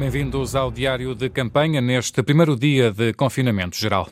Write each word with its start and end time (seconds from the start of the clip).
Bem-vindos 0.00 0.56
ao 0.56 0.70
Diário 0.70 1.14
de 1.14 1.28
Campanha 1.28 1.78
neste 1.78 2.22
primeiro 2.22 2.56
dia 2.56 2.90
de 2.90 3.12
confinamento 3.12 3.76
geral. 3.76 4.08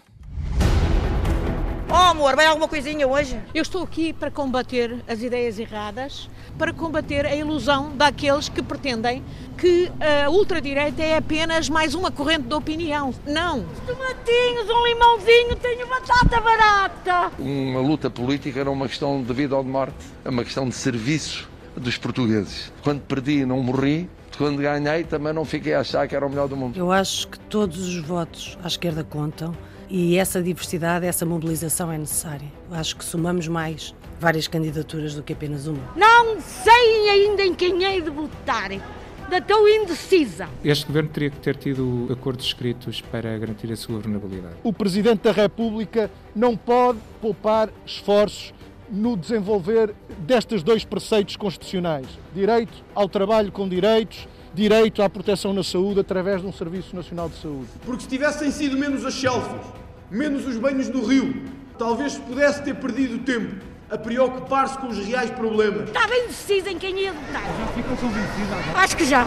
Oh, 1.89 1.95
amor, 1.95 2.37
vai 2.37 2.45
alguma 2.45 2.69
coisinha 2.69 3.09
hoje? 3.09 3.41
Eu 3.55 3.63
estou 3.63 3.85
aqui 3.85 4.13
para 4.13 4.31
combater 4.31 5.03
as 5.09 5.23
ideias 5.23 5.59
erradas, 5.59 6.29
para 6.59 6.75
combater 6.75 7.25
a 7.25 7.35
ilusão 7.35 7.97
daqueles 7.97 8.51
que 8.51 8.63
pretendem 8.63 9.25
que 9.57 9.91
a 9.99 10.29
ultradireita 10.29 11.03
é 11.03 11.17
apenas 11.17 11.71
mais 11.71 11.95
uma 11.95 12.11
corrente 12.11 12.43
de 12.43 12.55
opinião. 12.55 13.15
Não. 13.27 13.65
Tomatinhos, 13.87 14.69
um 14.69 14.87
limãozinho, 14.87 15.57
tenho 15.57 15.89
batata 15.89 16.39
barata. 16.39 17.33
Uma 17.39 17.81
luta 17.81 18.11
política 18.11 18.61
era 18.61 18.71
uma 18.71 18.87
questão 18.87 19.23
de 19.23 19.33
vida 19.33 19.57
ou 19.57 19.65
de 19.65 19.71
morte, 19.71 20.05
é 20.23 20.29
uma 20.29 20.45
questão 20.45 20.69
de 20.69 20.75
serviço 20.75 21.49
dos 21.75 21.97
portugueses. 21.97 22.71
Quando 22.83 23.01
perdi, 23.01 23.47
não 23.47 23.63
morri. 23.63 24.07
Quando 24.39 24.63
ganhei, 24.63 25.03
também 25.03 25.33
não 25.33 25.45
fiquei 25.45 25.75
a 25.75 25.81
achar 25.81 26.07
que 26.07 26.15
era 26.15 26.25
o 26.25 26.31
melhor 26.31 26.47
do 26.47 26.57
mundo. 26.57 26.79
Eu 26.79 26.93
acho 26.93 27.27
que 27.27 27.41
todos 27.41 27.89
os 27.89 27.97
votos 27.97 28.57
à 28.63 28.69
esquerda 28.69 29.03
contam 29.03 29.53
e 29.91 30.17
essa 30.17 30.41
diversidade, 30.41 31.05
essa 31.05 31.27
mobilização 31.27 31.91
é 31.91 31.99
necessária. 31.99 32.47
Eu 32.71 32.77
acho 32.77 32.97
que 32.97 33.05
somamos 33.05 33.49
mais 33.49 33.93
várias 34.21 34.47
candidaturas 34.47 35.17
do 35.17 35.25
que 35.25 35.33
apenas 35.33 35.67
uma. 35.67 35.83
Não 35.97 36.41
sei 36.41 37.11
ainda 37.11 37.43
em 37.43 37.53
quem 37.53 37.83
hei 37.83 38.01
de 38.01 38.11
votar. 38.11 38.71
Ainda 38.71 39.39
estou 39.39 39.69
indecisa. 39.69 40.49
Este 40.63 40.87
governo 40.87 41.11
teria 41.11 41.31
que 41.31 41.39
ter 41.39 41.57
tido 41.57 42.07
acordos 42.09 42.47
escritos 42.47 43.01
para 43.01 43.37
garantir 43.37 43.73
a 43.73 43.77
sua 43.77 43.97
governabilidade. 43.97 44.55
O 44.63 44.73
Presidente 44.73 45.23
da 45.23 45.33
República 45.33 46.09
não 46.35 46.57
pode 46.57 47.01
poupar 47.21 47.71
esforços 47.85 48.55
no 48.91 49.17
desenvolver 49.17 49.95
destes 50.21 50.63
dois 50.63 50.85
preceitos 50.85 51.37
constitucionais: 51.37 52.07
direito 52.35 52.85
ao 52.95 53.09
trabalho 53.09 53.53
com 53.53 53.69
direitos, 53.69 54.29
direito 54.55 55.03
à 55.03 55.09
proteção 55.09 55.53
na 55.53 55.63
saúde 55.63 56.01
através 56.01 56.41
de 56.41 56.47
um 56.47 56.53
Serviço 56.53 56.95
Nacional 56.95 57.29
de 57.29 57.37
Saúde. 57.37 57.69
Porque 57.85 58.03
se 58.03 58.09
tivessem 58.09 58.51
sido 58.51 58.77
menos 58.77 59.05
as 59.05 59.15
selfies, 59.15 59.67
menos 60.11 60.47
os 60.47 60.57
banhos 60.57 60.89
do 60.89 61.05
rio, 61.05 61.45
talvez 61.79 62.13
se 62.13 62.21
pudesse 62.21 62.63
ter 62.63 62.75
perdido 62.75 63.19
tempo 63.19 63.65
a 63.91 63.97
preocupar-se 63.97 64.77
com 64.79 64.89
os 64.89 64.99
reais 64.99 65.31
problemas. 65.31 65.89
Estava 65.89 66.15
indecisa 66.15 66.71
em 66.71 66.79
quem 66.79 67.01
ia 67.01 67.13
votar. 67.13 67.43
Já 67.43 67.67
ficou 67.69 67.97
convencida 67.97 68.55
agora? 68.55 68.79
Acho 68.79 68.97
que 68.97 69.05
já. 69.05 69.27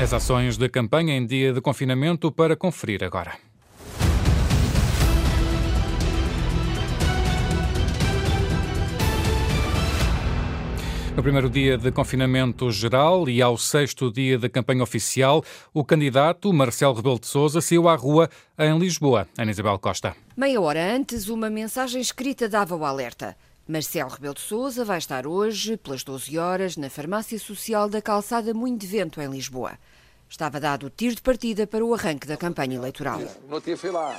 As 0.00 0.12
ações 0.12 0.56
de 0.56 0.68
campanha 0.68 1.16
em 1.16 1.24
dia 1.24 1.52
de 1.52 1.60
confinamento 1.60 2.30
para 2.30 2.56
conferir 2.56 3.02
agora. 3.02 3.32
No 11.16 11.22
primeiro 11.22 11.48
dia 11.48 11.78
de 11.78 11.92
confinamento 11.92 12.72
geral 12.72 13.28
e 13.28 13.40
ao 13.40 13.56
sexto 13.56 14.10
dia 14.10 14.36
da 14.36 14.48
campanha 14.48 14.82
oficial, 14.82 15.44
o 15.72 15.84
candidato 15.84 16.52
Marcelo 16.52 16.92
Rebelo 16.92 17.20
de 17.20 17.28
Sousa 17.28 17.60
saiu 17.60 17.88
à 17.88 17.94
rua 17.94 18.28
em 18.58 18.76
Lisboa. 18.76 19.28
Ana 19.38 19.52
Isabel 19.52 19.78
Costa. 19.78 20.16
Meia 20.36 20.60
hora 20.60 20.92
antes, 20.92 21.28
uma 21.28 21.48
mensagem 21.48 22.00
escrita 22.00 22.48
dava 22.48 22.74
o 22.74 22.84
alerta. 22.84 23.36
Marcelo 23.66 24.10
Rebelo 24.10 24.34
de 24.34 24.40
Sousa 24.40 24.84
vai 24.84 24.98
estar 24.98 25.24
hoje, 25.24 25.76
pelas 25.76 26.02
12 26.02 26.36
horas, 26.36 26.76
na 26.76 26.90
Farmácia 26.90 27.38
Social 27.38 27.88
da 27.88 28.02
Calçada 28.02 28.52
Moinho 28.52 28.76
de 28.76 28.86
Vento, 28.88 29.20
em 29.20 29.30
Lisboa. 29.30 29.78
Estava 30.28 30.58
dado 30.58 30.86
o 30.86 30.90
tiro 30.90 31.14
de 31.14 31.22
partida 31.22 31.64
para 31.64 31.84
o 31.84 31.94
arranque 31.94 32.26
da 32.26 32.36
campanha 32.36 32.74
eleitoral. 32.74 33.20
No 33.48 33.60
dia 33.60 33.76
fui 33.76 33.90
lá, 33.92 34.18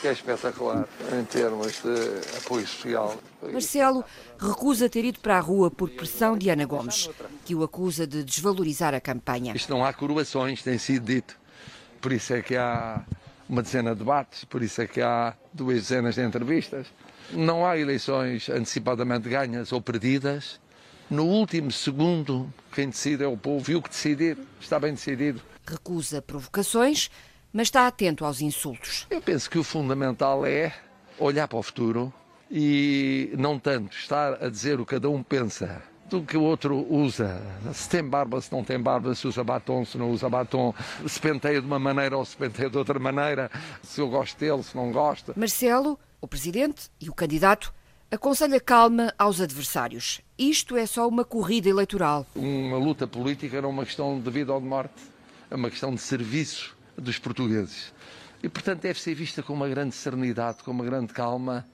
que 0.00 0.08
é 0.08 0.12
espetacular 0.12 0.86
em 1.18 1.24
termos 1.24 1.82
de 1.82 2.36
apoio 2.38 2.66
social. 2.66 3.16
Marcelo 3.52 4.04
recusa 4.38 4.88
ter 4.88 5.04
ido 5.04 5.20
para 5.20 5.36
a 5.36 5.40
rua 5.40 5.70
por 5.70 5.90
pressão 5.90 6.36
de 6.36 6.50
Ana 6.50 6.64
Gomes, 6.64 7.08
que 7.44 7.54
o 7.54 7.62
acusa 7.62 8.06
de 8.06 8.24
desvalorizar 8.24 8.94
a 8.94 9.00
campanha. 9.00 9.54
Isto 9.54 9.70
não 9.70 9.84
há 9.84 9.92
coroações, 9.92 10.62
tem 10.62 10.78
sido 10.78 11.04
dito. 11.04 11.38
Por 12.00 12.12
isso 12.12 12.34
é 12.34 12.42
que 12.42 12.56
há 12.56 13.04
uma 13.48 13.62
dezena 13.62 13.92
de 13.92 13.98
debates, 13.98 14.44
por 14.44 14.62
isso 14.62 14.80
é 14.82 14.86
que 14.86 15.00
há 15.00 15.34
duas 15.52 15.76
dezenas 15.76 16.14
de 16.14 16.22
entrevistas. 16.22 16.86
Não 17.32 17.64
há 17.64 17.78
eleições 17.78 18.48
antecipadamente 18.48 19.28
ganhas 19.28 19.72
ou 19.72 19.80
perdidas. 19.80 20.60
No 21.08 21.26
último 21.26 21.70
segundo, 21.70 22.52
quem 22.74 22.88
decide 22.88 23.22
é 23.22 23.26
o 23.26 23.36
povo 23.36 23.70
e 23.70 23.76
o 23.76 23.82
que 23.82 23.90
decidir 23.90 24.38
está 24.60 24.80
bem 24.80 24.92
decidido. 24.94 25.40
Recusa 25.66 26.20
provocações 26.22 27.10
mas 27.52 27.68
está 27.68 27.86
atento 27.86 28.24
aos 28.24 28.40
insultos. 28.40 29.06
Eu 29.10 29.20
penso 29.20 29.50
que 29.50 29.58
o 29.58 29.64
fundamental 29.64 30.46
é 30.46 30.74
olhar 31.18 31.46
para 31.46 31.58
o 31.58 31.62
futuro 31.62 32.12
e 32.50 33.32
não 33.38 33.58
tanto 33.58 33.96
estar 33.96 34.42
a 34.42 34.48
dizer 34.48 34.80
o 34.80 34.86
que 34.86 34.94
cada 34.94 35.08
um 35.08 35.22
pensa 35.22 35.82
do 36.08 36.22
que 36.22 36.36
o 36.36 36.42
outro 36.42 36.86
usa. 36.92 37.40
Se 37.72 37.88
tem 37.88 38.04
barba, 38.04 38.40
se 38.40 38.52
não 38.52 38.62
tem 38.62 38.78
barba, 38.78 39.14
se 39.14 39.26
usa 39.26 39.42
batom, 39.42 39.84
se 39.84 39.96
não 39.96 40.10
usa 40.10 40.28
batom, 40.28 40.74
se 41.06 41.18
penteia 41.18 41.60
de 41.60 41.66
uma 41.66 41.78
maneira 41.78 42.16
ou 42.18 42.24
se 42.24 42.36
penteia 42.36 42.68
de 42.68 42.76
outra 42.76 42.98
maneira, 42.98 43.50
se 43.82 44.00
eu 44.00 44.08
gosto 44.08 44.38
dele, 44.38 44.62
se 44.62 44.76
não 44.76 44.92
gosta. 44.92 45.32
Marcelo, 45.34 45.98
o 46.20 46.28
presidente 46.28 46.90
e 47.00 47.08
o 47.08 47.14
candidato, 47.14 47.72
aconselha 48.10 48.60
calma 48.60 49.14
aos 49.18 49.40
adversários. 49.40 50.20
Isto 50.38 50.76
é 50.76 50.84
só 50.84 51.08
uma 51.08 51.24
corrida 51.24 51.70
eleitoral. 51.70 52.26
Uma 52.36 52.76
luta 52.76 53.06
política 53.06 53.56
era 53.56 53.66
uma 53.66 53.86
questão 53.86 54.20
de 54.20 54.30
vida 54.30 54.52
ou 54.52 54.60
de 54.60 54.66
morte, 54.66 55.02
é 55.50 55.54
uma 55.54 55.70
questão 55.70 55.94
de 55.94 56.00
serviço 56.02 56.76
dos 56.96 57.18
portugueses. 57.18 57.92
E, 58.42 58.48
portanto, 58.48 58.80
deve 58.82 59.00
ser 59.00 59.14
vista 59.14 59.42
com 59.42 59.52
uma 59.52 59.68
grande 59.68 59.94
serenidade, 59.94 60.62
com 60.64 60.70
uma 60.72 60.84
grande 60.84 61.12
calma. 61.12 61.64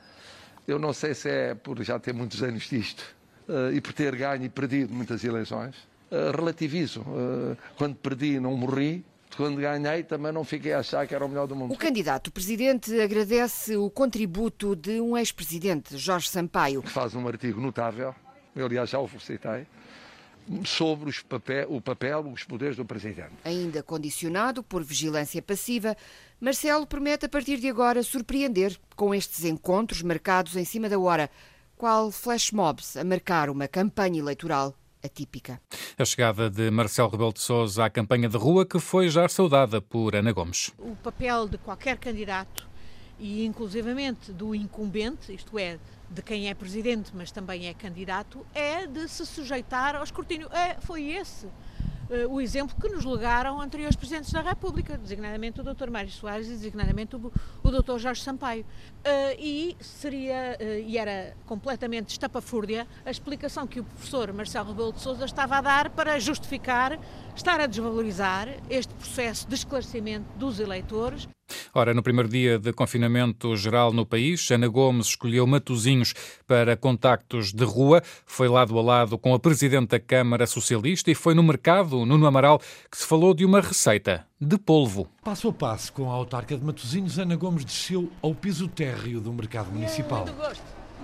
Eu 0.66 0.78
não 0.78 0.92
sei 0.92 1.14
se 1.14 1.28
é 1.30 1.54
por 1.54 1.82
já 1.82 1.98
ter 1.98 2.12
muitos 2.12 2.42
anos 2.42 2.64
disto 2.64 3.02
uh, 3.48 3.72
e 3.72 3.80
por 3.80 3.92
ter 3.92 4.14
ganho 4.14 4.44
e 4.44 4.48
perdido 4.48 4.92
muitas 4.92 5.24
eleições. 5.24 5.76
Uh, 6.10 6.36
relativizo. 6.36 7.00
Uh, 7.00 7.56
quando 7.76 7.96
perdi, 7.96 8.38
não 8.38 8.54
morri. 8.56 9.04
Quando 9.36 9.60
ganhei, 9.60 10.02
também 10.02 10.32
não 10.32 10.42
fiquei 10.42 10.72
a 10.72 10.80
achar 10.80 11.06
que 11.06 11.14
era 11.14 11.24
o 11.24 11.28
melhor 11.28 11.46
do 11.46 11.54
mundo. 11.54 11.72
O 11.72 11.78
candidato 11.78 12.30
presidente 12.32 12.98
agradece 13.00 13.76
o 13.76 13.88
contributo 13.88 14.74
de 14.74 15.00
um 15.00 15.16
ex-presidente, 15.16 15.96
Jorge 15.96 16.28
Sampaio. 16.28 16.82
Que 16.82 16.90
faz 16.90 17.14
um 17.14 17.26
artigo 17.28 17.60
notável. 17.60 18.14
Eu, 18.56 18.66
aliás, 18.66 18.90
já 18.90 18.98
o 18.98 19.08
citei 19.20 19.66
sobre 20.64 21.12
papel, 21.28 21.66
o 21.68 21.80
papel, 21.80 22.20
os 22.32 22.44
poderes 22.44 22.76
do 22.76 22.84
Presidente. 22.84 23.32
Ainda 23.44 23.82
condicionado 23.82 24.62
por 24.62 24.82
vigilância 24.82 25.42
passiva, 25.42 25.96
Marcelo 26.40 26.86
promete 26.86 27.26
a 27.26 27.28
partir 27.28 27.58
de 27.58 27.68
agora 27.68 28.02
surpreender 28.02 28.78
com 28.96 29.14
estes 29.14 29.44
encontros 29.44 30.02
marcados 30.02 30.56
em 30.56 30.64
cima 30.64 30.88
da 30.88 30.98
hora, 30.98 31.30
qual 31.76 32.10
flash 32.10 32.52
mobs 32.52 32.96
a 32.96 33.04
marcar 33.04 33.50
uma 33.50 33.68
campanha 33.68 34.18
eleitoral 34.20 34.74
atípica. 35.02 35.60
A 35.96 36.04
chegada 36.04 36.50
de 36.50 36.70
Marcelo 36.70 37.08
Rebelo 37.08 37.32
de 37.32 37.40
Sousa 37.40 37.84
à 37.84 37.90
campanha 37.90 38.28
de 38.28 38.36
rua 38.36 38.66
que 38.66 38.78
foi 38.78 39.08
já 39.08 39.28
saudada 39.28 39.80
por 39.80 40.14
Ana 40.14 40.32
Gomes. 40.32 40.72
O 40.78 40.96
papel 40.96 41.48
de 41.48 41.58
qualquer 41.58 41.98
candidato 41.98 42.66
e 43.18 43.44
inclusivamente 43.44 44.32
do 44.32 44.54
incumbente, 44.54 45.34
isto 45.34 45.58
é, 45.58 45.78
de 46.10 46.22
quem 46.22 46.48
é 46.48 46.54
presidente, 46.54 47.10
mas 47.14 47.30
também 47.30 47.66
é 47.66 47.74
candidato, 47.74 48.44
é 48.54 48.86
de 48.86 49.08
se 49.08 49.26
sujeitar 49.26 49.94
ao 49.94 50.02
escrutínio. 50.02 50.48
É, 50.52 50.74
foi 50.80 51.10
esse 51.10 51.46
uh, 51.46 52.28
o 52.30 52.40
exemplo 52.40 52.76
que 52.80 52.88
nos 52.88 53.04
legaram 53.04 53.60
anteriores 53.60 53.96
presidentes 53.96 54.32
da 54.32 54.40
República, 54.40 54.96
designadamente 54.96 55.60
o 55.60 55.64
Dr. 55.64 55.90
Mário 55.90 56.10
Soares 56.10 56.46
e 56.46 56.50
designadamente 56.50 57.16
o, 57.16 57.32
o 57.68 57.82
Dr. 57.82 57.98
Jorge 57.98 58.22
Sampaio. 58.22 58.64
Uh, 58.64 59.36
e 59.38 59.76
seria, 59.80 60.56
uh, 60.60 60.64
e 60.64 60.98
era 60.98 61.36
completamente 61.46 62.10
estapafúrdia, 62.10 62.86
a 63.04 63.10
explicação 63.10 63.66
que 63.66 63.80
o 63.80 63.84
professor 63.84 64.32
Marcelo 64.32 64.70
Rebelo 64.70 64.92
de 64.92 65.00
Sousa 65.00 65.24
estava 65.24 65.56
a 65.56 65.60
dar 65.60 65.90
para 65.90 66.18
justificar 66.18 66.98
estar 67.34 67.60
a 67.60 67.66
desvalorizar 67.66 68.48
este 68.68 68.92
processo 68.94 69.48
de 69.48 69.54
esclarecimento 69.54 70.26
dos 70.36 70.58
eleitores 70.58 71.28
Ora, 71.74 71.94
no 71.94 72.02
primeiro 72.02 72.28
dia 72.28 72.58
de 72.58 72.72
confinamento 72.72 73.56
geral 73.56 73.92
no 73.92 74.04
país, 74.04 74.50
Ana 74.50 74.68
Gomes 74.68 75.08
escolheu 75.08 75.46
Matozinhos 75.46 76.14
para 76.46 76.76
contactos 76.76 77.52
de 77.52 77.64
rua, 77.64 78.02
foi 78.26 78.48
lado 78.48 78.78
a 78.78 78.82
lado 78.82 79.18
com 79.18 79.32
a 79.34 79.38
Presidente 79.38 79.88
da 79.88 80.00
Câmara 80.00 80.46
Socialista 80.46 81.10
e 81.10 81.14
foi 81.14 81.34
no 81.34 81.42
mercado, 81.42 82.04
Nuno 82.04 82.26
Amaral, 82.26 82.58
que 82.90 82.98
se 82.98 83.06
falou 83.06 83.32
de 83.32 83.44
uma 83.44 83.60
receita 83.60 84.27
de 84.40 84.56
polvo. 84.56 85.08
Passo 85.22 85.48
a 85.48 85.52
passo 85.52 85.92
com 85.92 86.10
a 86.10 86.14
autarca 86.14 86.56
de 86.56 86.64
Matozinhos, 86.64 87.18
Ana 87.18 87.34
Gomes 87.34 87.64
desceu 87.64 88.10
ao 88.22 88.34
piso 88.34 88.68
térreo 88.68 89.20
do 89.20 89.32
mercado 89.32 89.72
municipal. 89.72 90.26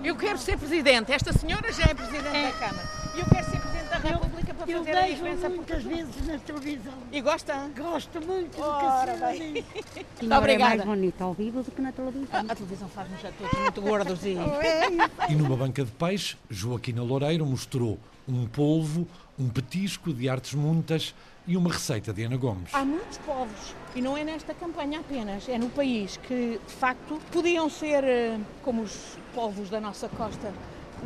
Eu 0.03 0.15
quero 0.15 0.37
ser 0.37 0.57
Presidente, 0.57 1.11
esta 1.11 1.33
senhora 1.33 1.71
já 1.71 1.83
é 1.83 1.93
Presidente 1.93 2.27
é. 2.27 2.51
da 2.51 2.51
Câmara. 2.53 2.89
E 3.15 3.19
eu 3.19 3.25
quero 3.25 3.45
ser 3.45 3.59
Presidente 3.59 3.89
da 3.89 3.97
República 3.97 4.53
para 4.53 4.71
eu 4.71 4.79
fazer 4.79 4.97
a 4.97 5.07
diferença 5.07 5.49
muitas 5.49 5.83
vezes 5.83 6.27
na 6.27 6.37
televisão. 6.37 6.93
E 7.11 7.21
gosta? 7.21 7.69
Gosto 7.77 8.21
muito 8.21 8.61
Ora, 8.61 9.13
do 9.13 9.17
que 9.17 9.23
a 9.23 9.33
senhora 9.33 9.53
diz. 9.53 9.65
Muito 10.21 10.35
obrigada. 10.35 10.73
é 10.73 10.77
mais 10.77 10.87
bonita 10.87 11.23
ao 11.23 11.33
vivo 11.33 11.61
do 11.61 11.71
que 11.71 11.81
na 11.81 11.91
televisão. 11.91 12.39
A, 12.39 12.51
a 12.51 12.55
televisão 12.55 12.89
faz-nos 12.89 13.25
a 13.25 13.31
todos 13.31 13.59
muito 13.59 13.81
gordos 13.81 14.25
e... 14.25 14.35
É 15.27 15.31
e 15.31 15.35
numa 15.35 15.55
banca 15.55 15.83
de 15.83 15.91
peixe, 15.91 16.37
Joaquina 16.49 17.03
Loureiro 17.03 17.45
mostrou 17.45 17.99
um 18.27 18.45
polvo, 18.47 19.07
um 19.37 19.49
petisco 19.49 20.13
de 20.13 20.27
artes 20.29 20.53
muntas 20.53 21.13
e 21.47 21.55
uma 21.55 21.71
receita 21.71 22.11
de 22.11 22.23
Ana 22.23 22.37
Gomes. 22.37 22.73
Há 22.73 22.83
muitos 22.83 23.17
povos, 23.19 23.75
e 23.95 24.01
não 24.01 24.17
é 24.17 24.23
nesta 24.23 24.53
campanha 24.53 24.99
apenas, 24.99 25.47
é 25.47 25.57
no 25.57 25.69
país, 25.69 26.17
que 26.17 26.59
de 26.65 26.73
facto 26.73 27.19
podiam 27.31 27.69
ser 27.69 28.03
eh, 28.03 28.39
como 28.63 28.81
os 28.81 29.17
povos 29.33 29.69
da 29.69 29.79
nossa 29.79 30.09
costa 30.09 30.51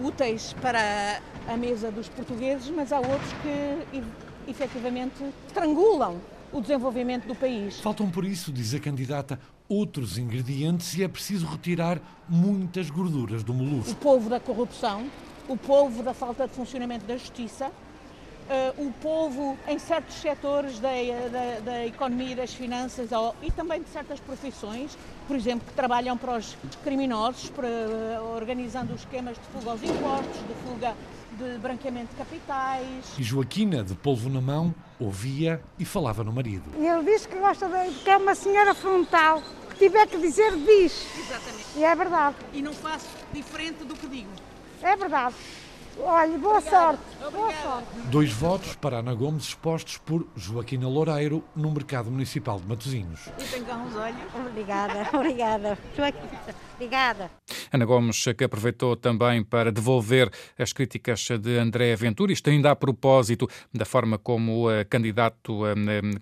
úteis 0.02 0.54
para 0.62 1.22
a 1.48 1.58
mesa 1.58 1.92
dos 1.92 2.08
portugueses, 2.08 2.70
mas 2.70 2.94
há 2.94 3.00
outros 3.00 3.34
que 3.42 4.02
efetivamente 4.50 5.24
estrangulam 5.48 6.18
o 6.52 6.62
desenvolvimento 6.62 7.28
do 7.28 7.36
país. 7.36 7.80
Faltam, 7.80 8.10
por 8.10 8.26
isso, 8.26 8.52
diz 8.52 8.74
a 8.74 8.80
candidata, 8.80 9.40
outros 9.68 10.18
ingredientes 10.18 10.96
e 10.96 11.04
é 11.04 11.08
preciso 11.08 11.46
retirar 11.46 12.02
muitas 12.28 12.90
gorduras 12.90 13.44
do 13.44 13.54
molusco. 13.54 13.92
O 13.92 13.96
povo 13.96 14.30
da 14.30 14.40
corrupção, 14.40 15.06
o 15.50 15.58
povo 15.58 16.04
da 16.04 16.14
falta 16.14 16.48
de 16.48 16.54
funcionamento 16.54 17.06
da 17.06 17.18
justiça, 17.18 17.68
uh, 17.68 18.88
o 18.88 18.92
povo 18.94 19.58
em 19.68 19.80
certos 19.80 20.16
setores 20.16 20.80
da, 20.80 20.90
da, 21.32 21.60
da 21.60 21.86
economia 21.88 22.34
e 22.34 22.36
das 22.36 22.54
finanças 22.54 23.12
ou, 23.12 23.36
e 23.42 23.52
também 23.52 23.82
de 23.82 23.90
certas 23.90 24.20
profissões, 24.20 24.96
por 25.28 25.36
exemplo, 25.36 25.68
que 25.68 25.74
trabalham 25.74 26.16
para 26.16 26.38
os 26.38 26.56
criminosos, 26.84 27.50
para, 27.50 27.68
uh, 27.68 28.36
organizando 28.36 28.94
os 28.94 29.02
esquemas 29.02 29.38
de 29.38 29.44
fuga 29.52 29.72
aos 29.72 29.82
impostos, 29.82 30.40
de 30.48 30.54
fuga 30.64 30.96
de 31.32 31.58
branqueamento 31.58 32.12
de 32.12 32.16
capitais. 32.16 33.06
E 33.18 33.24
Joaquina, 33.24 33.84
de 33.84 33.96
polvo 33.96 34.30
na 34.30 34.42
mão, 34.42 34.74
ouvia 35.00 35.62
e 35.80 35.86
falava 35.86 36.24
no 36.24 36.32
marido. 36.32 36.70
Ele 36.76 37.04
diz 37.04 37.26
que 37.26 37.36
gosta 37.38 37.68
de, 37.68 37.92
que 38.04 38.10
é 38.10 38.18
uma 38.18 38.36
senhora 38.36 38.76
frontal, 38.76 39.42
que 39.72 39.78
tiver 39.78 40.06
que 40.08 40.18
dizer, 40.20 40.56
diz. 40.58 41.08
Exatamente. 41.18 41.66
E 41.76 41.84
é 41.84 41.96
verdade. 41.96 42.36
E 42.54 42.62
não 42.62 42.74
faço 42.74 43.08
diferente 43.34 43.84
do 43.84 43.96
que 43.96 44.08
digo. 44.08 44.30
É 44.82 44.96
verdade. 44.96 45.36
Olha, 46.02 46.38
boa 46.38 46.58
Obrigada. 46.60 46.98
sorte. 46.98 47.34
Boa 47.36 47.54
sorte. 47.62 47.88
Dois 48.06 48.32
votos 48.32 48.76
para 48.76 49.00
Ana 49.00 49.14
Gomes 49.14 49.44
expostos 49.50 49.98
por 49.98 50.26
Joaquina 50.36 50.88
Loureiro 50.88 51.44
no 51.56 51.70
Mercado 51.72 52.10
Municipal 52.10 52.60
de 52.60 52.68
Matosinhos. 52.68 53.28
E 53.38 53.44
tem 53.44 53.64
cá 53.64 53.76
uns 53.76 53.96
olhos. 53.96 54.18
Obrigada, 54.34 55.10
obrigada. 55.14 55.78
Obrigada. 56.80 57.30
Ana 57.74 57.84
Gomes, 57.84 58.24
que 58.38 58.46
aproveitou 58.46 58.96
também 58.96 59.44
para 59.44 59.70
devolver 59.70 60.32
as 60.58 60.72
críticas 60.72 61.28
de 61.42 61.58
André 61.58 61.94
Ventura, 61.94 62.32
isto 62.32 62.50
ainda 62.50 62.72
a 62.72 62.76
propósito 62.76 63.50
da 63.74 63.84
forma 63.84 64.18
como 64.18 64.70
o 64.70 64.86
candidato 64.90 65.60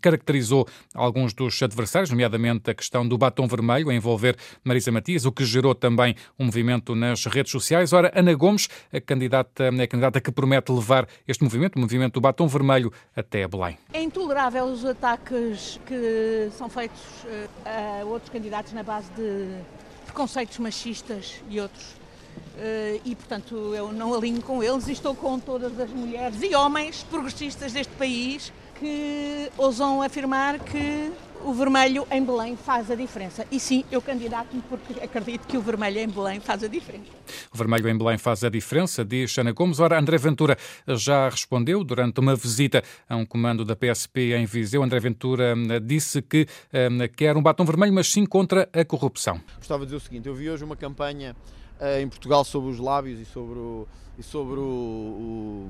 caracterizou 0.01 0.67
alguns 0.95 1.31
dos 1.35 1.61
adversários, 1.61 2.09
nomeadamente 2.09 2.71
a 2.71 2.73
questão 2.73 3.07
do 3.07 3.19
batom 3.19 3.47
vermelho 3.47 3.91
a 3.91 3.93
envolver 3.93 4.35
Marisa 4.63 4.91
Matias, 4.91 5.25
o 5.25 5.31
que 5.31 5.45
gerou 5.45 5.75
também 5.75 6.15
um 6.39 6.45
movimento 6.45 6.95
nas 6.95 7.23
redes 7.25 7.51
sociais. 7.51 7.93
Ora, 7.93 8.11
Ana 8.15 8.33
Gomes, 8.33 8.67
a 8.91 8.99
candidata, 8.99 9.69
a 9.69 9.87
candidata 9.87 10.19
que 10.19 10.31
promete 10.31 10.71
levar 10.71 11.07
este 11.27 11.43
movimento, 11.43 11.75
o 11.75 11.79
movimento 11.79 12.15
do 12.15 12.21
batom 12.21 12.47
vermelho, 12.47 12.91
até 13.15 13.47
Belém. 13.47 13.77
É 13.93 14.01
intolerável 14.01 14.65
os 14.65 14.83
ataques 14.83 15.79
que 15.85 16.49
são 16.51 16.67
feitos 16.67 16.99
eh, 17.27 18.01
a 18.01 18.05
outros 18.05 18.31
candidatos 18.31 18.73
na 18.73 18.81
base 18.81 19.11
de 19.11 19.61
preconceitos 20.07 20.57
machistas 20.57 21.35
e 21.49 21.59
outros. 21.59 21.83
Uh, 21.83 22.99
e, 23.05 23.15
portanto, 23.15 23.75
eu 23.75 23.91
não 23.91 24.13
alinho 24.13 24.41
com 24.41 24.63
eles 24.63 24.87
e 24.87 24.93
estou 24.93 25.13
com 25.13 25.39
todas 25.39 25.79
as 25.79 25.89
mulheres 25.91 26.41
e 26.41 26.55
homens 26.55 27.03
progressistas 27.03 27.71
deste 27.73 27.93
país 27.93 28.51
que 28.79 29.51
ousam 29.57 30.01
afirmar 30.01 30.59
que 30.59 31.11
o 31.43 31.53
vermelho 31.53 32.07
em 32.11 32.23
Belém 32.23 32.55
faz 32.55 32.89
a 32.91 32.95
diferença. 32.95 33.45
E 33.51 33.59
sim, 33.59 33.83
eu 33.91 34.01
candidato-me 34.01 34.61
porque 34.63 34.99
acredito 35.01 35.47
que 35.47 35.57
o 35.57 35.61
vermelho 35.61 35.99
em 35.99 36.07
Belém 36.07 36.39
faz 36.39 36.63
a 36.63 36.67
diferença. 36.67 37.11
O 37.53 37.57
vermelho 37.57 37.87
em 37.89 37.97
Belém 37.97 38.17
faz 38.17 38.43
a 38.43 38.49
diferença, 38.49 39.05
diz 39.05 39.37
Ana 39.37 39.51
Gomes. 39.51 39.79
Ora, 39.79 39.99
André 39.99 40.17
Ventura 40.17 40.57
já 40.87 41.29
respondeu 41.29 41.83
durante 41.83 42.19
uma 42.19 42.35
visita 42.35 42.83
a 43.07 43.15
um 43.15 43.25
comando 43.25 43.63
da 43.63 43.75
PSP 43.75 44.33
em 44.33 44.45
Viseu. 44.45 44.83
André 44.83 44.99
Ventura 44.99 45.53
hum, 45.55 45.67
disse 45.85 46.21
que 46.21 46.47
um, 46.73 47.07
quer 47.15 47.37
um 47.37 47.41
batom 47.41 47.65
vermelho, 47.65 47.93
mas 47.93 48.11
sim 48.11 48.25
contra 48.25 48.67
a 48.73 48.83
corrupção. 48.83 49.39
Gostava 49.57 49.81
de 49.81 49.87
dizer 49.87 49.97
o 49.97 49.99
seguinte: 49.99 50.27
eu 50.27 50.35
vi 50.35 50.49
hoje 50.49 50.63
uma 50.63 50.75
campanha 50.75 51.35
uh, 51.79 52.01
em 52.01 52.07
Portugal 52.07 52.43
sobre 52.43 52.71
os 52.71 52.79
lábios 52.79 53.19
e 53.19 53.25
sobre 53.25 53.57
o, 53.59 53.87
e 54.17 54.23
sobre 54.23 54.59
o, 54.59 55.67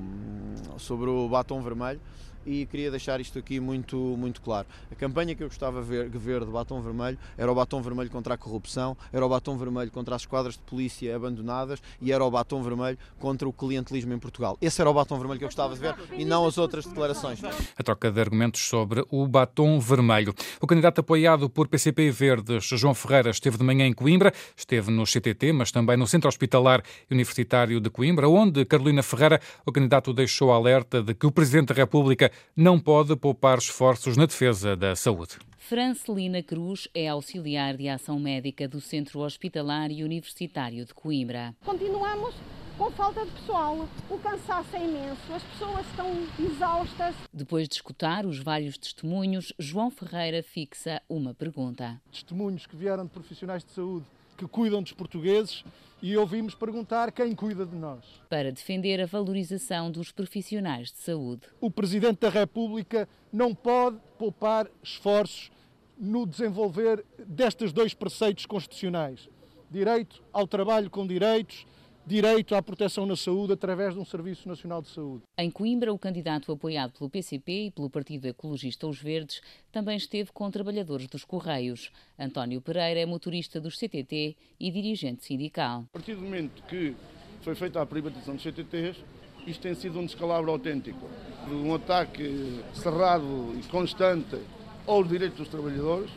o 0.74 0.78
sobre 0.78 1.10
o 1.10 1.28
batom 1.28 1.60
vermelho 1.62 2.00
e 2.48 2.64
queria 2.64 2.90
deixar 2.90 3.20
isto 3.20 3.38
aqui 3.38 3.60
muito, 3.60 3.96
muito 3.96 4.40
claro. 4.40 4.66
A 4.90 4.94
campanha 4.94 5.34
que 5.34 5.42
eu 5.42 5.48
gostava 5.48 5.82
de 5.82 6.18
ver, 6.18 6.44
de 6.44 6.50
batom 6.50 6.80
vermelho 6.80 7.18
era 7.36 7.52
o 7.52 7.54
batom 7.54 7.82
vermelho 7.82 8.10
contra 8.10 8.34
a 8.34 8.38
corrupção, 8.38 8.96
era 9.12 9.24
o 9.24 9.28
batom 9.28 9.56
vermelho 9.58 9.90
contra 9.90 10.16
as 10.16 10.22
esquadras 10.22 10.54
de 10.54 10.60
polícia 10.60 11.14
abandonadas 11.14 11.82
e 12.00 12.10
era 12.10 12.24
o 12.24 12.30
batom 12.30 12.62
vermelho 12.62 12.96
contra 13.18 13.46
o 13.46 13.52
clientelismo 13.52 14.14
em 14.14 14.18
Portugal. 14.18 14.56
Esse 14.62 14.80
era 14.80 14.88
o 14.88 14.94
batom 14.94 15.18
vermelho 15.18 15.38
que 15.38 15.44
eu 15.44 15.48
gostava 15.48 15.74
de 15.74 15.80
ver 15.80 15.94
e 16.16 16.24
não 16.24 16.46
as 16.46 16.56
outras 16.56 16.86
declarações. 16.86 17.40
A 17.76 17.82
troca 17.82 18.10
de 18.10 18.20
argumentos 18.20 18.62
sobre 18.62 19.04
o 19.10 19.26
batom 19.28 19.78
vermelho. 19.78 20.34
O 20.60 20.66
candidato 20.66 21.00
apoiado 21.00 21.50
por 21.50 21.68
PCP 21.68 22.10
Verdes, 22.10 22.64
João 22.64 22.94
Ferreira, 22.94 23.30
esteve 23.30 23.58
de 23.58 23.64
manhã 23.64 23.86
em 23.86 23.92
Coimbra, 23.92 24.32
esteve 24.56 24.90
no 24.90 25.04
CTT, 25.04 25.52
mas 25.52 25.70
também 25.70 25.96
no 25.96 26.06
Centro 26.06 26.28
Hospitalar 26.28 26.82
Universitário 27.10 27.80
de 27.80 27.90
Coimbra, 27.90 28.28
onde 28.28 28.64
Carolina 28.64 29.02
Ferreira, 29.02 29.40
o 29.66 29.72
candidato 29.72 30.14
deixou 30.14 30.50
alerta 30.50 31.02
de 31.02 31.14
que 31.14 31.26
o 31.26 31.32
Presidente 31.32 31.68
da 31.68 31.74
República 31.74 32.30
não 32.56 32.78
pode 32.78 33.14
poupar 33.16 33.58
esforços 33.58 34.16
na 34.16 34.26
defesa 34.26 34.76
da 34.76 34.94
saúde. 34.96 35.38
Francelina 35.58 36.42
Cruz 36.42 36.88
é 36.94 37.08
auxiliar 37.08 37.76
de 37.76 37.88
ação 37.88 38.18
médica 38.18 38.66
do 38.66 38.80
Centro 38.80 39.20
Hospitalar 39.20 39.90
e 39.90 40.02
Universitário 40.02 40.84
de 40.84 40.94
Coimbra. 40.94 41.54
Continuamos 41.64 42.34
com 42.78 42.92
falta 42.92 43.26
de 43.26 43.32
pessoal, 43.32 43.88
o 44.08 44.18
cansaço 44.18 44.76
é 44.76 44.84
imenso, 44.84 45.32
as 45.34 45.42
pessoas 45.42 45.84
estão 45.88 46.12
exaustas. 46.38 47.14
Depois 47.34 47.68
de 47.68 47.74
escutar 47.74 48.24
os 48.24 48.38
vários 48.38 48.78
testemunhos, 48.78 49.52
João 49.58 49.90
Ferreira 49.90 50.44
fixa 50.44 51.02
uma 51.08 51.34
pergunta. 51.34 52.00
Testemunhos 52.12 52.66
que 52.66 52.76
vieram 52.76 53.04
de 53.04 53.10
profissionais 53.10 53.64
de 53.64 53.72
saúde 53.72 54.06
que 54.38 54.46
cuidam 54.46 54.80
dos 54.80 54.92
portugueses 54.92 55.64
e 56.00 56.16
ouvimos 56.16 56.54
perguntar 56.54 57.10
quem 57.10 57.34
cuida 57.34 57.66
de 57.66 57.74
nós. 57.74 58.04
Para 58.30 58.52
defender 58.52 59.00
a 59.00 59.06
valorização 59.06 59.90
dos 59.90 60.12
profissionais 60.12 60.92
de 60.92 60.98
saúde. 60.98 61.42
O 61.60 61.68
Presidente 61.70 62.20
da 62.20 62.28
República 62.28 63.08
não 63.32 63.52
pode 63.52 63.98
poupar 64.16 64.70
esforços 64.80 65.50
no 65.98 66.24
desenvolver 66.24 67.04
destes 67.26 67.72
dois 67.72 67.92
preceitos 67.92 68.46
constitucionais: 68.46 69.28
direito 69.68 70.22
ao 70.32 70.46
trabalho 70.46 70.88
com 70.88 71.04
direitos 71.04 71.66
direito 72.08 72.54
à 72.54 72.62
proteção 72.62 73.04
na 73.04 73.14
saúde 73.14 73.52
através 73.52 73.92
de 73.92 74.00
um 74.00 74.04
Serviço 74.04 74.48
Nacional 74.48 74.80
de 74.80 74.88
Saúde. 74.88 75.24
Em 75.36 75.50
Coimbra, 75.50 75.92
o 75.92 75.98
candidato 75.98 76.50
apoiado 76.50 76.92
pelo 76.92 77.10
PCP 77.10 77.66
e 77.66 77.70
pelo 77.70 77.90
Partido 77.90 78.26
Ecologista 78.26 78.86
Os 78.86 78.98
Verdes 78.98 79.42
também 79.70 79.94
esteve 79.94 80.32
com 80.32 80.50
trabalhadores 80.50 81.06
dos 81.06 81.22
Correios. 81.22 81.92
António 82.18 82.62
Pereira 82.62 83.00
é 83.00 83.04
motorista 83.04 83.60
dos 83.60 83.76
CTT 83.76 84.34
e 84.58 84.70
dirigente 84.70 85.22
sindical. 85.22 85.84
A 85.90 85.92
partir 85.92 86.14
do 86.14 86.22
momento 86.22 86.62
que 86.62 86.96
foi 87.42 87.54
feita 87.54 87.82
a 87.82 87.84
privatização 87.84 88.36
dos 88.36 88.42
CTTs, 88.42 89.04
isto 89.46 89.60
tem 89.60 89.74
sido 89.74 89.98
um 89.98 90.06
descalabro 90.06 90.50
autêntico. 90.50 91.06
Um 91.46 91.74
ataque 91.74 92.64
cerrado 92.72 93.54
e 93.54 93.62
constante 93.68 94.38
aos 94.86 95.06
direitos 95.06 95.36
dos 95.36 95.48
trabalhadores, 95.48 96.10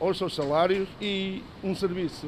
aos 0.00 0.18
seus 0.18 0.34
salários 0.34 0.88
e 1.00 1.42
um 1.62 1.74
serviço 1.74 2.26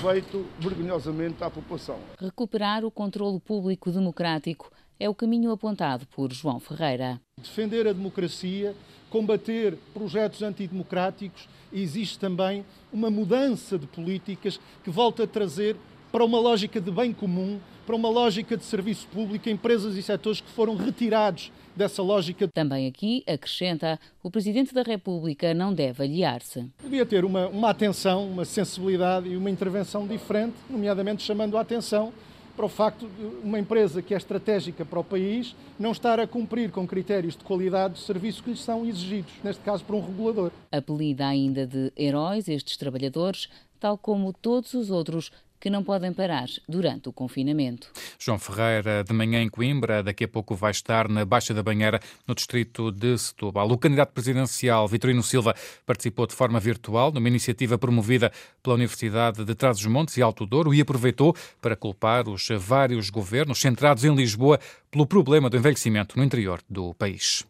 feito 0.00 0.46
vergonhosamente 0.58 1.42
à 1.42 1.50
população. 1.50 1.98
Recuperar 2.18 2.84
o 2.84 2.90
controle 2.90 3.40
público 3.40 3.90
democrático 3.90 4.70
é 4.98 5.08
o 5.08 5.14
caminho 5.14 5.50
apontado 5.50 6.06
por 6.06 6.32
João 6.32 6.58
Ferreira. 6.58 7.20
Defender 7.40 7.86
a 7.86 7.92
democracia, 7.92 8.74
combater 9.10 9.76
projetos 9.92 10.42
antidemocráticos, 10.42 11.48
existe 11.72 12.18
também 12.18 12.64
uma 12.92 13.10
mudança 13.10 13.78
de 13.78 13.86
políticas 13.86 14.58
que 14.82 14.90
volta 14.90 15.24
a 15.24 15.26
trazer 15.26 15.76
para 16.10 16.24
uma 16.24 16.40
lógica 16.40 16.80
de 16.80 16.90
bem 16.90 17.12
comum, 17.12 17.60
para 17.86 17.94
uma 17.94 18.08
lógica 18.08 18.56
de 18.56 18.64
serviço 18.64 19.06
público, 19.06 19.48
empresas 19.48 19.96
e 19.96 20.02
setores 20.02 20.40
que 20.40 20.50
foram 20.50 20.74
retirados 20.74 21.52
dessa 21.74 22.02
lógica. 22.02 22.48
Também 22.48 22.86
aqui, 22.88 23.22
acrescenta, 23.26 24.00
o 24.22 24.30
Presidente 24.30 24.74
da 24.74 24.82
República 24.82 25.54
não 25.54 25.72
deve 25.72 26.02
aliar-se. 26.02 26.66
Devia 26.82 27.06
ter 27.06 27.24
uma, 27.24 27.46
uma 27.46 27.70
atenção, 27.70 28.26
uma 28.28 28.44
sensibilidade 28.44 29.28
e 29.28 29.36
uma 29.36 29.50
intervenção 29.50 30.06
diferente, 30.06 30.54
nomeadamente 30.68 31.22
chamando 31.22 31.56
a 31.56 31.60
atenção 31.60 32.12
para 32.56 32.64
o 32.64 32.68
facto 32.70 33.06
de 33.06 33.46
uma 33.46 33.58
empresa 33.58 34.00
que 34.00 34.14
é 34.14 34.16
estratégica 34.16 34.84
para 34.84 34.98
o 34.98 35.04
país 35.04 35.54
não 35.78 35.92
estar 35.92 36.18
a 36.18 36.26
cumprir 36.26 36.70
com 36.70 36.86
critérios 36.86 37.36
de 37.36 37.44
qualidade 37.44 37.94
de 37.94 38.00
serviço 38.00 38.42
que 38.42 38.50
lhes 38.50 38.60
são 38.60 38.86
exigidos, 38.86 39.32
neste 39.44 39.62
caso 39.62 39.84
por 39.84 39.94
um 39.94 40.00
regulador. 40.00 40.50
Apelida 40.72 41.26
ainda 41.26 41.66
de 41.66 41.92
heróis 41.94 42.48
estes 42.48 42.78
trabalhadores, 42.78 43.48
tal 43.78 43.98
como 43.98 44.32
todos 44.32 44.72
os 44.72 44.90
outros 44.90 45.30
que 45.66 45.70
não 45.70 45.82
podem 45.82 46.12
parar 46.12 46.46
durante 46.68 47.08
o 47.08 47.12
confinamento. 47.12 47.90
João 48.20 48.38
Ferreira, 48.38 49.02
de 49.02 49.12
manhã 49.12 49.42
em 49.42 49.48
Coimbra, 49.48 50.00
daqui 50.00 50.22
a 50.22 50.28
pouco 50.28 50.54
vai 50.54 50.70
estar 50.70 51.08
na 51.08 51.24
Baixa 51.24 51.52
da 51.52 51.60
Banheira, 51.60 51.98
no 52.24 52.36
distrito 52.36 52.92
de 52.92 53.18
Setúbal. 53.18 53.68
O 53.72 53.76
candidato 53.76 54.12
presidencial 54.12 54.86
Vitorino 54.86 55.24
Silva 55.24 55.56
participou 55.84 56.24
de 56.24 56.36
forma 56.36 56.60
virtual 56.60 57.10
numa 57.10 57.26
iniciativa 57.26 57.76
promovida 57.76 58.30
pela 58.62 58.76
Universidade 58.76 59.44
de 59.44 59.54
Trás-os-Montes 59.56 60.16
e 60.16 60.22
Alto 60.22 60.46
Douro 60.46 60.72
e 60.72 60.80
aproveitou 60.80 61.34
para 61.60 61.74
culpar 61.74 62.28
os 62.28 62.46
vários 62.60 63.10
governos 63.10 63.58
centrados 63.58 64.04
em 64.04 64.14
Lisboa 64.14 64.60
pelo 64.88 65.04
problema 65.04 65.50
do 65.50 65.56
envelhecimento 65.56 66.16
no 66.16 66.22
interior 66.22 66.60
do 66.70 66.94
país. 66.94 67.44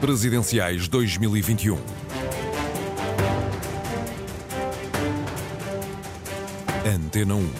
Presidenciais 0.00 0.88
2021 0.88 2.01
Antena 6.84 7.36
1. 7.36 7.50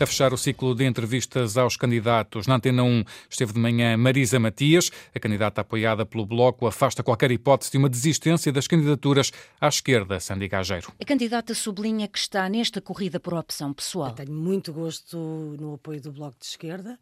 A 0.00 0.06
fechar 0.06 0.34
o 0.34 0.36
ciclo 0.36 0.74
de 0.74 0.84
entrevistas 0.84 1.56
aos 1.56 1.76
candidatos, 1.76 2.48
na 2.48 2.56
Antena 2.56 2.82
1 2.82 3.04
esteve 3.30 3.52
de 3.52 3.60
manhã 3.60 3.96
Marisa 3.96 4.40
Matias. 4.40 4.90
A 5.14 5.20
candidata 5.20 5.60
apoiada 5.60 6.04
pelo 6.04 6.26
Bloco 6.26 6.66
afasta 6.66 7.04
qualquer 7.04 7.30
hipótese 7.30 7.70
de 7.70 7.78
uma 7.78 7.88
desistência 7.88 8.50
das 8.50 8.66
candidaturas 8.66 9.30
à 9.60 9.68
esquerda, 9.68 10.18
Sandy 10.18 10.48
Gageiro. 10.48 10.92
A 11.00 11.04
candidata 11.04 11.54
sublinha 11.54 12.08
que 12.08 12.18
está 12.18 12.48
nesta 12.48 12.80
corrida 12.80 13.20
por 13.20 13.34
opção 13.34 13.72
pessoal. 13.72 14.08
Eu 14.08 14.14
tenho 14.14 14.32
muito 14.32 14.72
gosto 14.72 15.16
no 15.60 15.74
apoio 15.74 16.00
do 16.00 16.10
Bloco 16.10 16.36
de 16.40 16.46
Esquerda. 16.46 16.98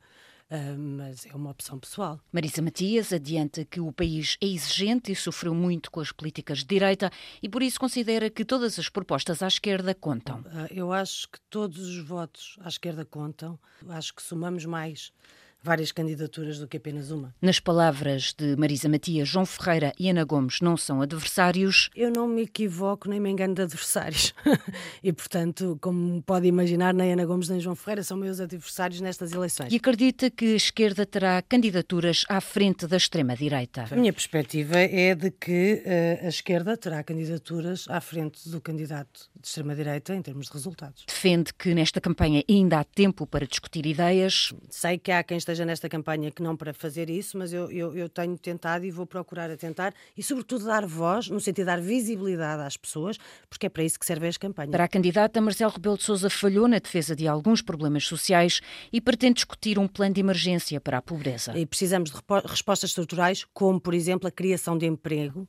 Uh, 0.50 0.78
mas 0.78 1.26
é 1.26 1.34
uma 1.34 1.50
opção 1.50 1.78
pessoal. 1.78 2.18
Marisa 2.32 2.62
Matias 2.62 3.12
adianta 3.12 3.66
que 3.66 3.80
o 3.80 3.92
país 3.92 4.38
é 4.40 4.46
exigente 4.46 5.12
e 5.12 5.14
sofreu 5.14 5.54
muito 5.54 5.90
com 5.90 6.00
as 6.00 6.10
políticas 6.10 6.60
de 6.60 6.64
direita 6.64 7.10
e 7.42 7.48
por 7.50 7.62
isso 7.62 7.78
considera 7.78 8.30
que 8.30 8.46
todas 8.46 8.78
as 8.78 8.88
propostas 8.88 9.42
à 9.42 9.46
esquerda 9.46 9.94
contam. 9.94 10.40
Uh, 10.40 10.66
eu 10.70 10.90
acho 10.90 11.28
que 11.28 11.38
todos 11.50 11.78
os 11.78 11.98
votos 11.98 12.56
à 12.60 12.68
esquerda 12.68 13.04
contam. 13.04 13.58
Acho 13.90 14.14
que 14.14 14.22
somamos 14.22 14.64
mais 14.64 15.12
várias 15.62 15.92
candidaturas 15.92 16.58
do 16.58 16.66
que 16.66 16.76
apenas 16.76 17.10
uma. 17.10 17.34
Nas 17.40 17.60
palavras 17.60 18.34
de 18.36 18.56
Marisa 18.56 18.88
Matias, 18.88 19.28
João 19.28 19.44
Ferreira 19.44 19.92
e 19.98 20.08
Ana 20.08 20.24
Gomes 20.24 20.60
não 20.60 20.76
são 20.76 21.02
adversários. 21.02 21.90
Eu 21.94 22.10
não 22.10 22.28
me 22.28 22.42
equivoco 22.42 23.08
nem 23.08 23.20
me 23.20 23.30
engano 23.30 23.54
de 23.54 23.62
adversários. 23.62 24.34
e, 25.02 25.12
portanto, 25.12 25.78
como 25.80 26.22
pode 26.22 26.46
imaginar, 26.46 26.94
nem 26.94 27.12
Ana 27.12 27.26
Gomes 27.26 27.48
nem 27.48 27.60
João 27.60 27.74
Ferreira 27.74 28.02
são 28.02 28.16
meus 28.16 28.40
adversários 28.40 29.00
nestas 29.00 29.32
eleições. 29.32 29.72
E 29.72 29.76
acredita 29.76 30.30
que 30.30 30.52
a 30.52 30.56
esquerda 30.56 31.04
terá 31.04 31.42
candidaturas 31.42 32.24
à 32.28 32.40
frente 32.40 32.86
da 32.86 32.96
extrema-direita? 32.96 33.86
A 33.90 33.96
minha 33.96 34.12
perspectiva 34.12 34.78
é 34.78 35.14
de 35.14 35.30
que 35.30 35.82
uh, 35.84 36.26
a 36.26 36.28
esquerda 36.28 36.76
terá 36.76 37.02
candidaturas 37.02 37.86
à 37.88 38.00
frente 38.00 38.48
do 38.48 38.60
candidato 38.60 39.28
de 39.34 39.46
extrema-direita 39.46 40.14
em 40.14 40.22
termos 40.22 40.46
de 40.46 40.52
resultados. 40.52 41.04
Defende 41.06 41.52
que 41.54 41.74
nesta 41.74 42.00
campanha 42.00 42.42
ainda 42.48 42.78
há 42.78 42.84
tempo 42.84 43.26
para 43.26 43.46
discutir 43.46 43.86
ideias. 43.86 44.52
Sei 44.70 44.98
que 44.98 45.10
há 45.10 45.22
quem 45.22 45.36
esteja 45.48 45.64
nesta 45.64 45.88
campanha 45.88 46.30
que 46.30 46.42
não 46.42 46.56
para 46.56 46.74
fazer 46.74 47.08
isso, 47.08 47.38
mas 47.38 47.52
eu, 47.52 47.70
eu, 47.70 47.96
eu 47.96 48.08
tenho 48.08 48.36
tentado 48.36 48.84
e 48.84 48.90
vou 48.90 49.06
procurar 49.06 49.50
a 49.50 49.56
tentar 49.56 49.94
e, 50.16 50.22
sobretudo, 50.22 50.66
dar 50.66 50.86
voz, 50.86 51.28
no 51.28 51.40
sentido 51.40 51.64
de 51.64 51.64
dar 51.64 51.80
visibilidade 51.80 52.62
às 52.62 52.76
pessoas, 52.76 53.18
porque 53.48 53.66
é 53.66 53.68
para 53.68 53.82
isso 53.82 53.98
que 53.98 54.04
servem 54.04 54.28
as 54.28 54.36
campanhas. 54.36 54.70
Para 54.70 54.84
a 54.84 54.88
candidata, 54.88 55.40
Marcelo 55.40 55.72
Rebelo 55.72 55.96
de 55.96 56.04
Sousa 56.04 56.28
falhou 56.28 56.68
na 56.68 56.78
defesa 56.78 57.16
de 57.16 57.26
alguns 57.26 57.62
problemas 57.62 58.04
sociais 58.04 58.60
e 58.92 59.00
pretende 59.00 59.34
discutir 59.34 59.78
um 59.78 59.88
plano 59.88 60.14
de 60.14 60.20
emergência 60.20 60.80
para 60.80 60.98
a 60.98 61.02
pobreza. 61.02 61.58
E 61.58 61.64
precisamos 61.64 62.10
de 62.10 62.16
respostas 62.44 62.90
estruturais, 62.90 63.44
como, 63.54 63.80
por 63.80 63.94
exemplo, 63.94 64.28
a 64.28 64.30
criação 64.30 64.76
de 64.76 64.86
emprego 64.86 65.48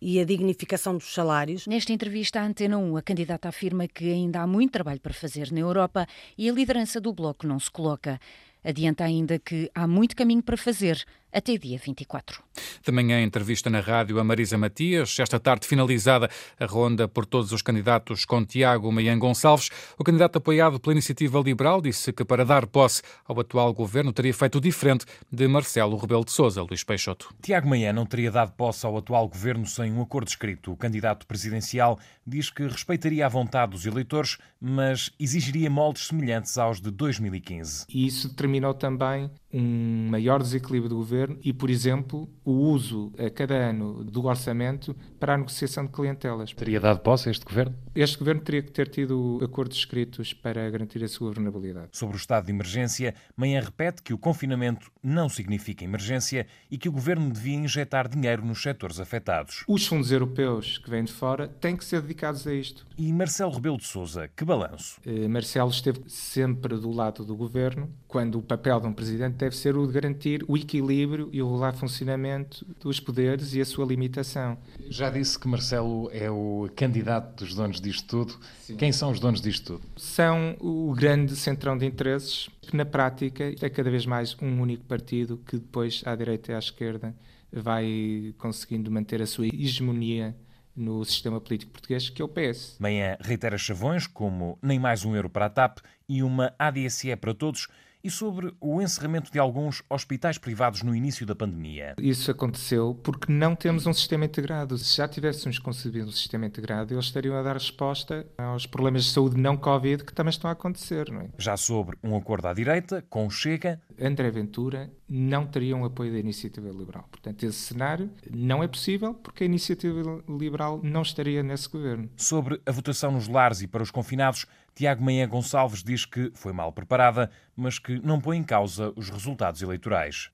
e 0.00 0.18
a 0.18 0.24
dignificação 0.24 0.96
dos 0.96 1.12
salários. 1.12 1.66
Nesta 1.66 1.92
entrevista 1.92 2.40
à 2.40 2.44
Antena 2.44 2.78
1, 2.78 2.96
a 2.96 3.02
candidata 3.02 3.48
afirma 3.48 3.86
que 3.86 4.10
ainda 4.10 4.40
há 4.40 4.46
muito 4.46 4.72
trabalho 4.72 5.00
para 5.00 5.12
fazer 5.12 5.52
na 5.52 5.60
Europa 5.60 6.06
e 6.38 6.48
a 6.48 6.52
liderança 6.52 7.00
do 7.00 7.12
Bloco 7.12 7.46
não 7.46 7.60
se 7.60 7.70
coloca. 7.70 8.18
Adianta 8.62 9.04
ainda 9.04 9.38
que 9.38 9.70
há 9.74 9.86
muito 9.86 10.14
caminho 10.14 10.42
para 10.42 10.56
fazer 10.56 11.04
até 11.32 11.56
dia 11.56 11.78
24. 11.78 12.42
De 12.84 12.92
manhã, 12.92 13.22
entrevista 13.22 13.70
na 13.70 13.80
rádio 13.80 14.18
a 14.18 14.24
Marisa 14.24 14.58
Matias. 14.58 15.18
Esta 15.18 15.38
tarde, 15.38 15.66
finalizada 15.66 16.28
a 16.58 16.66
ronda 16.66 17.06
por 17.06 17.26
todos 17.26 17.52
os 17.52 17.62
candidatos 17.62 18.24
com 18.24 18.44
Tiago 18.44 18.90
Meian 18.90 19.18
Gonçalves. 19.18 19.70
O 19.98 20.04
candidato 20.04 20.36
apoiado 20.36 20.80
pela 20.80 20.94
Iniciativa 20.94 21.38
Liberal 21.40 21.80
disse 21.80 22.12
que 22.12 22.24
para 22.24 22.44
dar 22.44 22.66
posse 22.66 23.02
ao 23.26 23.38
atual 23.38 23.72
governo 23.72 24.12
teria 24.12 24.34
feito 24.34 24.60
diferente 24.60 25.04
de 25.30 25.46
Marcelo 25.46 25.96
Rebelo 25.96 26.24
de 26.24 26.32
Sousa, 26.32 26.62
Luís 26.62 26.84
Peixoto. 26.84 27.34
Tiago 27.42 27.68
Meian 27.68 27.92
não 27.92 28.06
teria 28.06 28.30
dado 28.30 28.52
posse 28.52 28.84
ao 28.84 28.96
atual 28.96 29.28
governo 29.28 29.66
sem 29.66 29.92
um 29.92 30.02
acordo 30.02 30.28
escrito. 30.28 30.72
O 30.72 30.76
candidato 30.76 31.26
presidencial 31.26 31.98
diz 32.26 32.50
que 32.50 32.62
respeitaria 32.62 33.26
a 33.26 33.28
vontade 33.28 33.72
dos 33.72 33.86
eleitores, 33.86 34.38
mas 34.60 35.10
exigiria 35.18 35.70
moldes 35.70 36.06
semelhantes 36.06 36.56
aos 36.58 36.80
de 36.80 36.90
2015. 36.90 37.86
E 37.88 38.06
isso 38.06 38.28
determinou 38.28 38.74
também 38.74 39.30
um 39.52 40.08
maior 40.10 40.40
desequilíbrio 40.42 40.88
do 40.88 40.96
governo 40.96 41.38
e, 41.42 41.52
por 41.52 41.70
exemplo, 41.70 42.28
o 42.44 42.52
uso 42.52 43.12
a 43.18 43.28
cada 43.30 43.54
ano 43.54 44.04
do 44.04 44.24
orçamento 44.24 44.94
para 45.18 45.34
a 45.34 45.38
negociação 45.38 45.84
de 45.86 45.92
clientelas. 45.92 46.52
Teria 46.52 46.80
dado 46.80 47.00
posse 47.00 47.28
a 47.28 47.32
este 47.32 47.44
governo? 47.44 47.74
Este 47.94 48.18
governo 48.18 48.40
teria 48.42 48.62
que 48.62 48.70
ter 48.70 48.88
tido 48.88 49.40
acordos 49.42 49.76
escritos 49.76 50.32
para 50.32 50.70
garantir 50.70 51.02
a 51.02 51.08
sua 51.08 51.28
governabilidade. 51.28 51.88
Sobre 51.92 52.16
o 52.16 52.18
estado 52.18 52.46
de 52.46 52.52
emergência, 52.52 53.14
Manhã 53.36 53.60
repete 53.60 54.02
que 54.02 54.14
o 54.14 54.18
confinamento 54.18 54.90
não 55.02 55.28
significa 55.28 55.84
emergência 55.84 56.46
e 56.70 56.78
que 56.78 56.88
o 56.88 56.92
governo 56.92 57.30
devia 57.30 57.56
injetar 57.56 58.08
dinheiro 58.08 58.44
nos 58.44 58.62
setores 58.62 59.00
afetados. 59.00 59.64
Os 59.66 59.86
fundos 59.86 60.12
europeus 60.12 60.78
que 60.78 60.90
vêm 60.90 61.04
de 61.04 61.12
fora 61.12 61.48
têm 61.48 61.76
que 61.76 61.84
ser 61.84 62.00
dedicados 62.00 62.46
a 62.46 62.54
isto. 62.54 62.86
E 62.96 63.12
Marcelo 63.12 63.52
Rebelo 63.52 63.78
de 63.78 63.86
Sousa, 63.86 64.28
que 64.28 64.44
balanço? 64.44 65.00
Uh, 65.04 65.28
Marcelo 65.28 65.70
esteve 65.70 66.02
sempre 66.06 66.76
do 66.76 66.90
lado 66.90 67.24
do 67.24 67.34
governo, 67.34 67.90
quando 68.06 68.38
o 68.38 68.42
papel 68.42 68.80
de 68.80 68.86
um 68.86 68.92
presidente 68.92 69.39
deve 69.40 69.56
ser 69.56 69.74
o 69.74 69.86
de 69.86 69.92
garantir 69.92 70.44
o 70.46 70.56
equilíbrio 70.56 71.30
e 71.32 71.40
o 71.40 71.46
regular 71.46 71.74
funcionamento 71.74 72.64
dos 72.78 73.00
poderes 73.00 73.54
e 73.54 73.60
a 73.60 73.64
sua 73.64 73.86
limitação. 73.86 74.58
Já 74.88 75.08
disse 75.08 75.38
que 75.38 75.48
Marcelo 75.48 76.10
é 76.12 76.30
o 76.30 76.68
candidato 76.76 77.42
dos 77.42 77.54
donos 77.54 77.80
disto 77.80 78.06
tudo. 78.06 78.38
Sim. 78.60 78.76
Quem 78.76 78.92
são 78.92 79.10
os 79.10 79.18
donos 79.18 79.40
disto 79.40 79.78
tudo? 79.78 79.86
São 79.96 80.56
o 80.60 80.94
grande 80.94 81.34
centrão 81.36 81.76
de 81.76 81.86
interesses, 81.86 82.50
que 82.60 82.76
na 82.76 82.84
prática 82.84 83.54
é 83.60 83.70
cada 83.70 83.90
vez 83.90 84.04
mais 84.04 84.36
um 84.42 84.60
único 84.60 84.84
partido 84.84 85.38
que 85.38 85.56
depois, 85.56 86.02
à 86.04 86.14
direita 86.14 86.52
e 86.52 86.54
à 86.54 86.58
esquerda, 86.58 87.14
vai 87.50 88.34
conseguindo 88.36 88.90
manter 88.90 89.22
a 89.22 89.26
sua 89.26 89.46
hegemonia 89.46 90.36
no 90.76 91.04
sistema 91.04 91.40
político 91.40 91.72
português, 91.72 92.10
que 92.10 92.20
é 92.20 92.24
o 92.24 92.28
PS. 92.28 92.76
Manhã 92.78 93.16
reitera 93.20 93.56
chavões 93.56 94.06
como 94.06 94.58
nem 94.62 94.78
mais 94.78 95.04
um 95.04 95.16
euro 95.16 95.30
para 95.30 95.46
a 95.46 95.50
TAP 95.50 95.78
e 96.08 96.22
uma 96.22 96.54
ADSE 96.58 97.16
para 97.16 97.34
todos 97.34 97.68
e 98.02 98.10
sobre 98.10 98.52
o 98.60 98.80
encerramento 98.80 99.30
de 99.30 99.38
alguns 99.38 99.82
hospitais 99.88 100.38
privados 100.38 100.82
no 100.82 100.94
início 100.94 101.26
da 101.26 101.34
pandemia. 101.34 101.94
Isso 101.98 102.30
aconteceu 102.30 102.98
porque 103.02 103.32
não 103.32 103.54
temos 103.54 103.86
um 103.86 103.92
sistema 103.92 104.24
integrado. 104.24 104.76
Se 104.78 104.96
já 104.96 105.06
tivéssemos 105.06 105.58
concebido 105.58 106.08
um 106.08 106.12
sistema 106.12 106.46
integrado, 106.46 106.94
eles 106.94 107.06
estariam 107.06 107.36
a 107.36 107.42
dar 107.42 107.54
resposta 107.54 108.26
aos 108.38 108.66
problemas 108.66 109.04
de 109.04 109.10
saúde 109.10 109.40
não 109.40 109.56
Covid 109.56 110.04
que 110.04 110.12
também 110.12 110.30
estão 110.30 110.48
a 110.48 110.52
acontecer. 110.52 111.06
É? 111.12 111.28
Já 111.38 111.56
sobre 111.56 111.96
um 112.02 112.16
acordo 112.16 112.48
à 112.48 112.54
direita, 112.54 113.04
com 113.08 113.26
o 113.26 113.30
Chega. 113.30 113.80
André 114.00 114.30
Ventura 114.30 114.90
não 115.08 115.46
teria 115.46 115.76
um 115.76 115.84
apoio 115.84 116.12
da 116.12 116.18
Iniciativa 116.18 116.68
Liberal. 116.68 117.06
Portanto, 117.10 117.42
esse 117.44 117.58
cenário 117.58 118.10
não 118.30 118.62
é 118.62 118.68
possível 118.68 119.14
porque 119.14 119.44
a 119.44 119.46
Iniciativa 119.46 120.22
Liberal 120.28 120.80
não 120.82 121.02
estaria 121.02 121.42
nesse 121.42 121.68
governo. 121.68 122.08
Sobre 122.16 122.60
a 122.64 122.72
votação 122.72 123.12
nos 123.12 123.28
lares 123.28 123.60
e 123.60 123.66
para 123.66 123.82
os 123.82 123.90
confinados, 123.90 124.46
Tiago 124.74 125.04
Meia 125.04 125.26
Gonçalves 125.26 125.82
diz 125.82 126.06
que 126.06 126.30
foi 126.34 126.52
mal 126.52 126.72
preparada, 126.72 127.30
mas 127.54 127.78
que 127.78 128.00
não 128.04 128.20
põe 128.20 128.38
em 128.38 128.44
causa 128.44 128.92
os 128.96 129.10
resultados 129.10 129.60
eleitorais. 129.60 130.30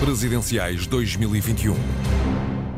Presidenciais 0.00 0.86
2021. 0.86 2.29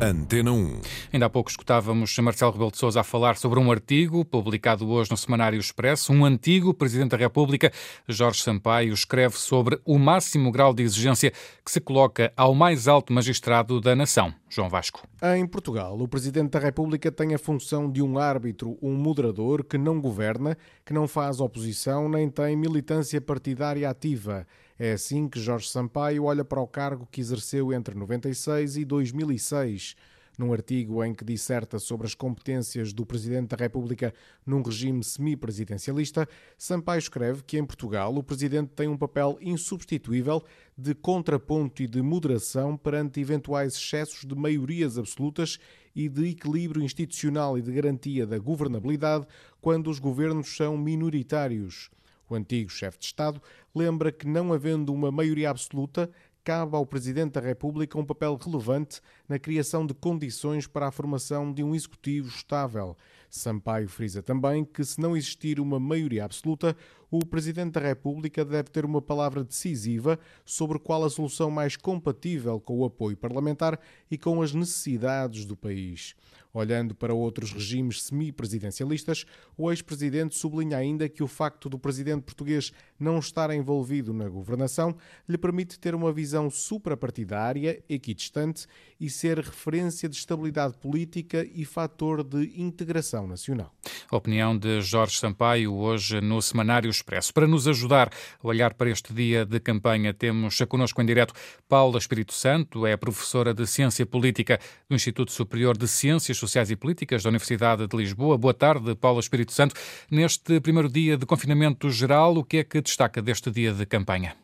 Antena 0.09 0.51
1. 0.51 0.81
Ainda 1.13 1.27
há 1.27 1.29
pouco 1.29 1.49
escutávamos 1.49 2.17
Marcelo 2.19 2.51
Rebelo 2.51 2.71
de 2.71 2.77
Sousa 2.77 2.99
a 2.99 3.03
falar 3.03 3.37
sobre 3.37 3.57
um 3.57 3.71
artigo 3.71 4.25
publicado 4.25 4.89
hoje 4.89 5.09
no 5.09 5.15
Semanário 5.15 5.57
Expresso. 5.57 6.11
Um 6.11 6.25
antigo 6.25 6.73
Presidente 6.73 7.11
da 7.11 7.17
República, 7.17 7.71
Jorge 8.07 8.41
Sampaio, 8.41 8.93
escreve 8.93 9.37
sobre 9.37 9.79
o 9.85 9.97
máximo 9.97 10.51
grau 10.51 10.73
de 10.73 10.83
exigência 10.83 11.31
que 11.63 11.71
se 11.71 11.79
coloca 11.79 12.33
ao 12.35 12.53
mais 12.53 12.87
alto 12.87 13.13
magistrado 13.13 13.79
da 13.79 13.95
nação, 13.95 14.33
João 14.49 14.69
Vasco. 14.69 15.07
Em 15.37 15.47
Portugal, 15.47 15.97
o 15.97 16.07
Presidente 16.07 16.51
da 16.51 16.59
República 16.59 17.09
tem 17.09 17.33
a 17.33 17.39
função 17.39 17.89
de 17.89 18.01
um 18.01 18.17
árbitro, 18.17 18.77
um 18.81 18.93
moderador 18.93 19.63
que 19.63 19.77
não 19.77 20.01
governa, 20.01 20.57
que 20.85 20.93
não 20.93 21.07
faz 21.07 21.39
oposição 21.39 22.09
nem 22.09 22.29
tem 22.29 22.57
militância 22.57 23.21
partidária 23.21 23.89
ativa. 23.89 24.45
É 24.77 24.93
assim 24.93 25.27
que 25.29 25.39
Jorge 25.39 25.69
Sampaio 25.69 26.23
olha 26.23 26.43
para 26.43 26.59
o 26.59 26.67
cargo 26.67 27.07
que 27.11 27.21
exerceu 27.21 27.71
entre 27.71 27.93
96 27.95 28.77
e 28.77 28.85
2006. 28.85 29.95
Num 30.35 30.51
artigo 30.51 31.03
em 31.03 31.13
que 31.13 31.23
disserta 31.23 31.77
sobre 31.77 32.07
as 32.07 32.15
competências 32.15 32.91
do 32.91 33.05
Presidente 33.05 33.49
da 33.49 33.55
República 33.55 34.11
num 34.43 34.63
regime 34.63 35.03
semipresidencialista, 35.03 36.27
Sampaio 36.57 36.97
escreve 36.97 37.43
que 37.43 37.55
em 37.55 37.63
Portugal 37.63 38.15
o 38.15 38.23
Presidente 38.23 38.71
tem 38.75 38.87
um 38.87 38.97
papel 38.97 39.37
insubstituível 39.39 40.43
de 40.75 40.95
contraponto 40.95 41.83
e 41.83 41.87
de 41.87 42.01
moderação 42.01 42.75
perante 42.75 43.19
eventuais 43.19 43.75
excessos 43.75 44.25
de 44.25 44.33
maiorias 44.33 44.97
absolutas 44.97 45.59
e 45.95 46.09
de 46.09 46.29
equilíbrio 46.29 46.81
institucional 46.81 47.55
e 47.55 47.61
de 47.61 47.71
garantia 47.71 48.25
da 48.25 48.39
governabilidade 48.39 49.27
quando 49.61 49.91
os 49.91 49.99
governos 49.99 50.55
são 50.57 50.75
minoritários. 50.75 51.91
O 52.29 52.35
antigo 52.35 52.69
chefe 52.69 52.99
de 52.99 53.05
Estado 53.05 53.41
lembra 53.75 54.11
que, 54.11 54.27
não 54.27 54.53
havendo 54.53 54.93
uma 54.93 55.11
maioria 55.11 55.49
absoluta, 55.49 56.09
cabe 56.43 56.75
ao 56.75 56.85
Presidente 56.85 57.33
da 57.33 57.41
República 57.41 57.97
um 57.97 58.05
papel 58.05 58.35
relevante 58.35 58.99
na 59.27 59.39
criação 59.39 59.85
de 59.85 59.93
condições 59.93 60.67
para 60.67 60.87
a 60.87 60.91
formação 60.91 61.53
de 61.53 61.63
um 61.63 61.73
executivo 61.73 62.27
estável. 62.27 62.97
Sampaio 63.29 63.87
frisa 63.87 64.21
também 64.21 64.65
que, 64.65 64.83
se 64.83 64.99
não 64.99 65.15
existir 65.15 65.59
uma 65.59 65.79
maioria 65.79 66.25
absoluta, 66.25 66.75
o 67.15 67.23
Presidente 67.23 67.73
da 67.73 67.79
República 67.79 68.43
deve 68.43 68.71
ter 68.71 68.83
uma 68.83 68.99
palavra 68.99 69.43
decisiva 69.43 70.17
sobre 70.43 70.79
qual 70.79 71.03
a 71.03 71.09
solução 71.11 71.51
mais 71.51 71.77
compatível 71.77 72.59
com 72.59 72.79
o 72.79 72.85
apoio 72.85 73.15
parlamentar 73.15 73.79
e 74.09 74.17
com 74.17 74.41
as 74.41 74.51
necessidades 74.51 75.45
do 75.45 75.55
país. 75.55 76.15
Olhando 76.51 76.93
para 76.93 77.15
outros 77.15 77.51
regimes 77.51 78.03
semipresidencialistas, 78.03 79.25
o 79.57 79.71
ex-presidente 79.71 80.35
sublinha 80.35 80.77
ainda 80.77 81.09
que 81.09 81.23
o 81.23 81.27
facto 81.27 81.67
do 81.67 81.79
presidente 81.79 82.21
português 82.21 82.71
não 82.99 83.17
estar 83.17 83.49
envolvido 83.49 84.13
na 84.13 84.29
governação 84.29 84.95
lhe 85.27 85.37
permite 85.37 85.79
ter 85.79 85.95
uma 85.95 86.13
visão 86.13 86.51
suprapartidária, 86.51 87.83
equidistante 87.89 88.67
e 88.99 89.09
ser 89.09 89.39
referência 89.39 90.07
de 90.07 90.15
estabilidade 90.15 90.77
política 90.77 91.43
e 91.55 91.65
fator 91.65 92.23
de 92.23 92.61
integração 92.61 93.25
nacional. 93.25 93.73
A 94.11 94.15
opinião 94.15 94.55
de 94.55 94.79
Jorge 94.81 95.17
Sampaio 95.17 95.73
hoje 95.73 96.21
no 96.21 96.39
Semanário 96.39 96.89
Expresso. 97.03 97.33
Para 97.33 97.45
nos 97.45 97.67
ajudar 97.67 98.07
a 98.41 98.47
olhar 98.47 98.73
para 98.73 98.89
este 98.89 99.13
dia 99.13 99.45
de 99.45 99.59
campanha, 99.59 100.13
temos 100.13 100.57
connosco 100.69 101.01
em 101.01 101.05
direto 101.05 101.33
Paula 101.67 101.97
Espírito 101.97 102.31
Santo, 102.31 102.87
é 102.87 102.95
professora 102.95 103.53
de 103.53 103.67
Ciência 103.67 104.05
Política 104.05 104.57
do 104.89 104.95
Instituto 104.95 105.33
Superior 105.33 105.77
de 105.77 105.85
Ciências 105.85 106.37
Sociais 106.37 106.71
e 106.71 106.77
Políticas 106.77 107.21
da 107.21 107.29
Universidade 107.29 107.85
de 107.87 107.97
Lisboa. 107.97 108.37
Boa 108.37 108.53
tarde, 108.53 108.95
Paula 108.95 109.19
Espírito 109.19 109.51
Santo. 109.51 109.75
Neste 110.09 110.61
primeiro 110.61 110.87
dia 110.87 111.17
de 111.17 111.25
confinamento 111.25 111.89
geral, 111.89 112.37
o 112.37 112.43
que 112.43 112.59
é 112.59 112.63
que 112.63 112.79
destaca 112.79 113.21
deste 113.21 113.51
dia 113.51 113.73
de 113.73 113.85
campanha? 113.85 114.37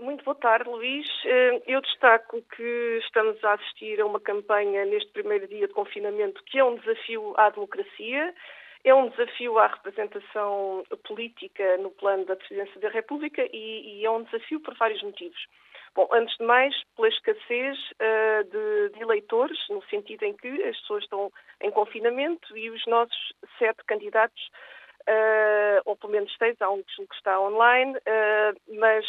Muito 0.00 0.24
boa 0.24 0.36
tarde, 0.36 0.68
Luís. 0.68 1.06
Eh, 1.24 1.62
eu 1.68 1.80
destaco 1.82 2.42
que 2.56 2.98
estamos 3.04 3.42
a 3.44 3.52
assistir 3.52 4.00
a 4.00 4.06
uma 4.06 4.18
campanha 4.18 4.84
neste 4.86 5.12
primeiro 5.12 5.46
dia 5.46 5.68
de 5.68 5.72
confinamento 5.72 6.42
que 6.46 6.58
é 6.58 6.64
um 6.64 6.74
desafio 6.74 7.32
à 7.36 7.48
democracia, 7.50 8.34
é 8.84 8.94
um 8.94 9.08
desafio 9.10 9.58
à 9.58 9.68
representação 9.68 10.84
política 11.04 11.76
no 11.78 11.90
plano 11.90 12.24
da 12.24 12.36
Presidência 12.36 12.80
da 12.80 12.88
República 12.88 13.46
e, 13.52 14.00
e 14.00 14.04
é 14.04 14.10
um 14.10 14.24
desafio 14.24 14.60
por 14.60 14.74
vários 14.76 15.02
motivos. 15.02 15.38
Bom, 15.94 16.08
antes 16.10 16.36
de 16.38 16.44
mais, 16.44 16.74
pela 16.96 17.08
escassez 17.08 17.78
uh, 17.78 18.44
de, 18.44 18.94
de, 18.94 19.02
eleitores, 19.02 19.58
no 19.68 19.82
sentido 19.84 20.22
em 20.22 20.34
que 20.34 20.48
as 20.64 20.78
pessoas 20.80 21.04
estão 21.04 21.30
em 21.60 21.70
confinamento 21.70 22.56
e 22.56 22.70
os 22.70 22.84
nossos 22.86 23.32
sete 23.58 23.84
candidatos 23.86 24.42
uh, 25.02 25.82
ou 25.84 25.94
pelo 25.94 26.14
menos 26.14 26.34
seis, 26.38 26.56
há 26.60 26.70
um 26.70 26.82
que 26.82 27.14
está 27.14 27.38
online, 27.38 27.94
uh, 27.96 28.78
mas 28.78 29.04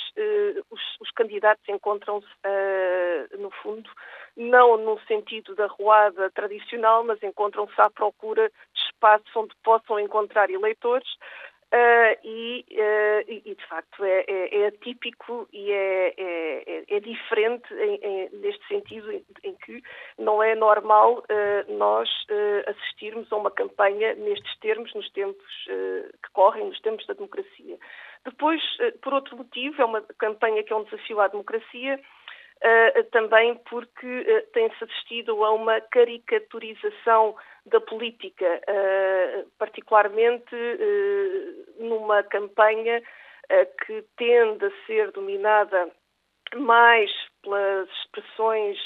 os, 0.69 0.81
os, 0.99 1.11
candidatos 1.11 1.63
encontram-se, 1.69 2.27
no 3.39 3.49
fundo, 3.61 3.89
não 4.35 4.77
no 4.77 4.99
sentido 5.01 5.55
da 5.55 5.67
ruada 5.67 6.29
tradicional, 6.31 7.03
mas 7.03 7.21
encontram-se 7.21 7.79
à 7.79 7.89
procura 7.89 8.49
de 8.49 8.81
espaços 8.81 9.35
onde 9.35 9.55
possam 9.63 9.99
encontrar 9.99 10.49
eleitores 10.49 11.09
Uh, 11.73 12.13
e, 12.23 12.65
uh, 12.69 13.23
e, 13.27 13.55
de 13.55 13.67
facto, 13.67 14.05
é, 14.05 14.23
é, 14.27 14.61
é 14.61 14.67
atípico 14.67 15.49
e 15.51 15.71
é, 15.71 16.13
é, 16.15 16.83
é 16.87 16.99
diferente 16.99 17.73
em, 17.73 17.95
em, 17.95 18.29
neste 18.29 18.63
sentido 18.67 19.11
em, 19.11 19.25
em, 19.43 19.55
que 19.55 19.81
não 20.19 20.43
é 20.43 20.53
normal 20.53 21.23
uh, 21.23 21.73
nós 21.75 22.07
assistirmos 22.67 23.31
a 23.33 23.37
uma 23.37 23.49
campanha 23.49 24.13
nestes 24.13 24.55
termos, 24.59 24.93
nos 24.93 25.09
tempos 25.13 25.51
que 25.65 26.31
correm, 26.31 26.67
nos 26.67 26.79
tempos 26.81 27.07
da 27.07 27.15
democracia. 27.15 27.77
Depois, 28.23 28.61
por 29.01 29.13
outro 29.15 29.35
motivo, 29.37 29.81
é 29.81 29.85
uma 29.85 30.01
campanha 30.19 30.63
que 30.63 30.71
é 30.71 30.75
um 30.75 30.83
desafio 30.83 31.19
à 31.21 31.27
democracia, 31.27 31.99
uh, 32.63 33.03
também 33.11 33.55
porque 33.69 34.07
uh, 34.07 34.51
tem-se 34.53 34.83
assistido 34.83 35.43
a 35.43 35.51
uma 35.51 35.81
caricaturização 35.81 37.35
da 37.65 37.79
política, 37.81 38.45
uh, 38.45 39.49
particularmente 39.57 40.55
numa 41.79 42.23
campanha 42.23 43.01
que 43.85 44.03
tende 44.17 44.65
a 44.65 44.85
ser 44.85 45.11
dominada 45.11 45.91
mais 46.55 47.11
pelas 47.41 47.89
expressões 47.89 48.77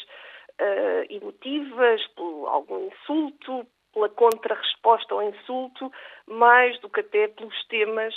emotivas, 1.10 2.06
por 2.16 2.48
algum 2.48 2.88
insulto, 2.88 3.68
pela 3.94 4.10
contra-resposta 4.10 5.14
ao 5.14 5.24
insulto, 5.24 5.92
mais 6.26 6.80
do 6.80 6.90
que 6.90 7.02
até 7.02 7.28
pelos 7.28 7.68
temas 7.68 8.16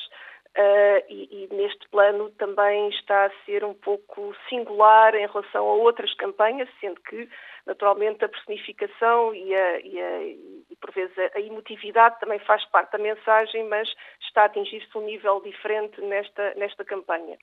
Uh, 0.58 0.98
e, 1.08 1.44
e, 1.44 1.54
neste 1.54 1.88
plano 1.90 2.28
também 2.30 2.88
está 2.88 3.26
a 3.26 3.30
ser 3.46 3.64
um 3.64 3.72
pouco 3.72 4.34
singular 4.48 5.14
em 5.14 5.24
relação 5.24 5.64
a 5.64 5.74
outras 5.74 6.12
campanhas, 6.14 6.68
sendo 6.80 7.00
que, 7.02 7.28
naturalmente, 7.64 8.24
a 8.24 8.28
personificação 8.28 9.32
e, 9.32 9.54
a, 9.54 9.80
e, 9.80 10.00
a, 10.00 10.22
e 10.24 10.76
por 10.80 10.90
vezes, 10.92 11.16
a, 11.36 11.40
emotividade 11.40 12.18
também 12.18 12.40
faz 12.40 12.64
parte 12.64 12.90
da 12.90 12.98
mensagem, 12.98 13.62
mas 13.68 13.94
está 14.22 14.42
a 14.42 14.44
atingir-se 14.46 14.98
um 14.98 15.02
nível 15.02 15.40
diferente 15.40 16.00
nesta, 16.00 16.52
nesta 16.56 16.84
campanha. 16.84 17.38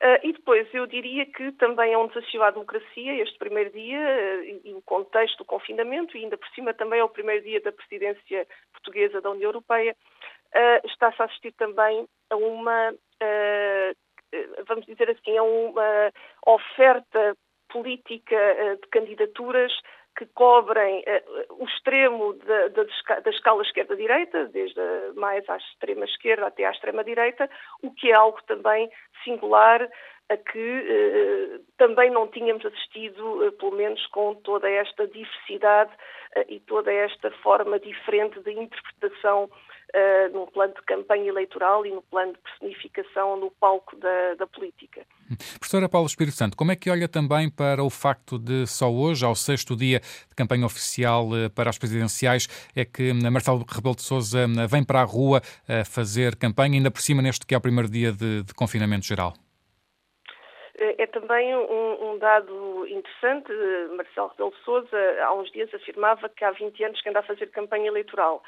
Uh, 0.00 0.22
e 0.22 0.32
depois 0.32 0.72
eu 0.72 0.86
diria 0.86 1.26
que 1.26 1.50
também 1.52 1.92
é 1.92 1.98
um 1.98 2.06
desafio 2.06 2.44
à 2.44 2.52
democracia 2.52 3.20
este 3.20 3.36
primeiro 3.38 3.70
dia 3.70 3.98
uh, 3.98 4.68
e, 4.68 4.72
o 4.72 4.80
contexto 4.82 5.38
do 5.38 5.44
confinamento 5.44 6.16
e 6.16 6.22
ainda 6.22 6.38
por 6.38 6.48
cima 6.50 6.72
também 6.72 7.00
é 7.00 7.04
o 7.04 7.08
primeiro 7.08 7.44
dia 7.44 7.60
da 7.60 7.72
presidência 7.72 8.46
portuguesa 8.72 9.20
da 9.20 9.30
União 9.30 9.48
Europeia 9.48 9.96
está-se 10.84 11.22
a 11.22 11.26
assistir 11.26 11.52
também 11.52 12.08
a 12.30 12.36
uma, 12.36 12.92
uh, 12.92 14.64
vamos 14.66 14.86
dizer 14.86 15.10
assim, 15.10 15.36
a 15.36 15.42
uma 15.42 16.12
oferta 16.46 17.36
política 17.68 18.36
uh, 18.36 18.76
de 18.80 18.88
candidaturas 18.88 19.72
que 20.16 20.26
cobrem 20.26 21.04
o 21.50 21.64
extremo 21.64 22.34
da, 22.34 23.30
escala 23.30 23.62
esquerda-direita, 23.62 24.46
desde 24.46 24.80
mais 25.14 25.48
à 25.48 25.56
extrema-esquerda 25.56 26.48
até 26.48 26.66
à 26.66 26.72
extrema-direita, 26.72 27.48
o 27.82 27.92
que 27.92 28.10
é 28.10 28.14
algo 28.14 28.38
também 28.46 28.90
singular 29.24 29.88
a 30.30 30.36
que 30.36 31.60
também 31.76 32.10
não 32.10 32.28
tínhamos 32.28 32.64
assistido, 32.64 33.52
pelo 33.58 33.72
menos 33.72 34.04
com 34.06 34.34
toda 34.36 34.70
esta 34.70 35.06
diversidade 35.08 35.90
e 36.48 36.60
toda 36.60 36.92
esta 36.92 37.30
forma 37.42 37.80
diferente 37.80 38.40
de 38.40 38.52
interpretação 38.52 39.50
uh, 39.94 40.32
no 40.32 40.46
plano 40.46 40.74
de 40.74 40.82
campanha 40.82 41.28
eleitoral 41.28 41.84
e 41.84 41.90
no 41.90 42.02
plano 42.02 42.32
de 42.32 42.38
personificação 42.38 43.36
no 43.38 43.50
palco 43.50 43.96
da, 43.96 44.34
da 44.34 44.46
política. 44.46 45.04
Professora 45.58 45.88
Paula 45.88 46.06
Espírito 46.06 46.36
Santo, 46.36 46.56
como 46.56 46.72
é 46.72 46.76
que 46.76 46.90
olha 46.90 47.08
também 47.08 47.50
para 47.50 47.82
o 47.82 47.90
facto 47.90 48.38
de 48.38 48.66
só 48.66 48.90
hoje, 48.90 49.24
ao 49.24 49.34
sexto 49.34 49.76
dia 49.76 50.00
de 50.00 50.34
campanha 50.36 50.66
oficial 50.66 51.28
eh, 51.36 51.48
para 51.48 51.70
as 51.70 51.78
presidenciais, 51.78 52.48
é 52.74 52.84
que 52.84 53.10
eh, 53.10 53.30
Marcelo 53.30 53.64
Rebelo 53.68 53.94
de 53.94 54.02
Sousa 54.02 54.46
vem 54.68 54.84
para 54.84 55.00
a 55.00 55.04
rua 55.04 55.40
fazer 55.86 56.36
campanha, 56.36 56.74
ainda 56.74 56.90
por 56.90 57.00
cima 57.00 57.22
neste 57.22 57.46
que 57.46 57.54
é 57.54 57.58
o 57.58 57.60
primeiro 57.60 57.88
dia 57.88 58.12
de, 58.12 58.42
de 58.42 58.54
confinamento 58.54 59.06
geral? 59.06 59.34
É 60.80 61.06
também 61.06 61.54
um, 61.54 62.12
um, 62.12 62.18
dado 62.18 62.86
interessante. 62.88 63.52
Marcelo 63.94 64.28
Rebelo 64.28 64.54
Sousa, 64.64 64.98
há 65.22 65.34
uns 65.34 65.50
dias, 65.52 65.72
afirmava 65.74 66.28
que 66.28 66.44
há 66.44 66.50
20 66.52 66.84
anos 66.84 67.00
que 67.02 67.08
anda 67.08 67.20
a 67.20 67.24
fazer 67.24 67.48
campanha 67.48 67.88
eleitoral. 67.88 68.42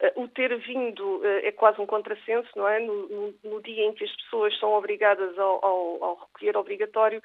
Eh, 0.00 0.12
o 0.16 0.28
ter 0.28 0.54
vindo 0.58 1.24
eh, 1.24 1.48
é 1.48 1.52
quase 1.52 1.80
um 1.80 1.86
contrassenso, 1.86 2.48
não 2.54 2.68
é? 2.68 2.80
No, 2.80 3.34
no, 3.42 3.62
dia 3.62 3.84
em 3.84 3.94
que 3.94 4.04
as 4.04 4.16
pessoas 4.16 4.58
são 4.58 4.72
obrigadas 4.72 5.38
ao, 5.38 5.64
ao, 5.64 6.04
ao 6.04 6.14
recolher 6.16 6.56
obrigatório, 6.56 7.22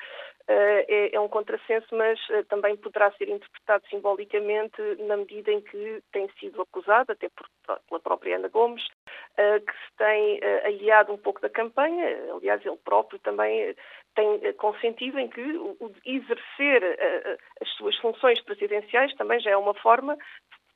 eh, 0.47 0.85
é, 0.87 1.15
é, 1.15 1.19
um 1.19 1.27
contrassenso, 1.27 1.87
mas 1.91 2.19
também 2.47 2.77
poderá 2.77 3.11
ser 3.13 3.29
interpretado 3.29 3.83
simbolicamente 3.89 4.81
na 4.99 5.17
medida 5.17 5.51
em 5.51 5.61
que 5.61 6.01
tem 6.11 6.29
sido 6.39 6.61
acusado, 6.61 7.11
até 7.11 7.29
por, 7.29 7.47
pela 7.87 7.99
própria 7.99 8.37
Ana 8.37 8.47
Gomes, 8.47 8.87
que 9.65 9.73
se 9.73 9.97
tem 9.97 10.39
aliado 10.65 11.13
um 11.13 11.17
pouco 11.17 11.41
da 11.41 11.49
campanha. 11.49 12.05
Aliás, 12.33 12.65
ele 12.65 12.77
próprio 12.77 13.19
também 13.19 13.75
tem 14.15 14.53
consentido 14.53 15.19
em 15.19 15.27
que 15.27 15.41
o 15.41 15.91
exercer 16.05 16.83
as 17.61 17.69
suas 17.71 17.95
funções 17.97 18.41
presidenciais 18.41 19.13
também 19.15 19.39
já 19.39 19.51
é 19.51 19.57
uma 19.57 19.73
forma 19.75 20.17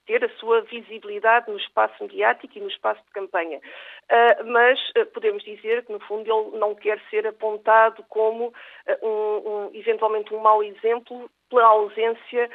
ter 0.05 0.23
a 0.23 0.29
sua 0.37 0.61
visibilidade 0.61 1.49
no 1.49 1.57
espaço 1.57 2.03
mediático 2.03 2.57
e 2.57 2.61
no 2.61 2.69
espaço 2.69 3.01
de 3.05 3.11
campanha. 3.11 3.57
Uh, 3.57 4.51
mas 4.51 4.79
uh, 4.97 5.05
podemos 5.07 5.43
dizer 5.43 5.83
que, 5.85 5.91
no 5.91 5.99
fundo, 6.01 6.29
ele 6.29 6.59
não 6.59 6.75
quer 6.75 6.99
ser 7.09 7.25
apontado 7.27 8.03
como 8.09 8.47
uh, 8.47 9.07
um, 9.07 9.49
um, 9.49 9.69
eventualmente 9.73 10.33
um 10.33 10.39
mau 10.39 10.63
exemplo 10.63 11.29
pela 11.49 11.67
ausência 11.67 12.49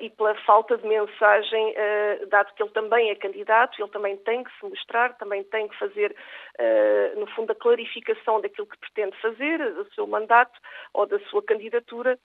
e 0.00 0.10
pela 0.10 0.34
falta 0.42 0.76
de 0.78 0.86
mensagem, 0.86 1.70
uh, 1.72 2.26
dado 2.28 2.52
que 2.54 2.62
ele 2.62 2.70
também 2.70 3.10
é 3.10 3.14
candidato, 3.14 3.80
ele 3.80 3.90
também 3.90 4.16
tem 4.18 4.44
que 4.44 4.50
se 4.58 4.64
mostrar, 4.64 5.16
também 5.16 5.42
tem 5.44 5.68
que 5.68 5.78
fazer, 5.78 6.14
uh, 6.58 7.20
no 7.20 7.26
fundo, 7.28 7.50
a 7.50 7.54
clarificação 7.54 8.40
daquilo 8.40 8.66
que 8.66 8.78
pretende 8.78 9.16
fazer, 9.20 9.58
do 9.74 9.92
seu 9.94 10.06
mandato 10.06 10.58
ou 10.94 11.06
da 11.06 11.18
sua 11.30 11.42
candidatura, 11.42 12.18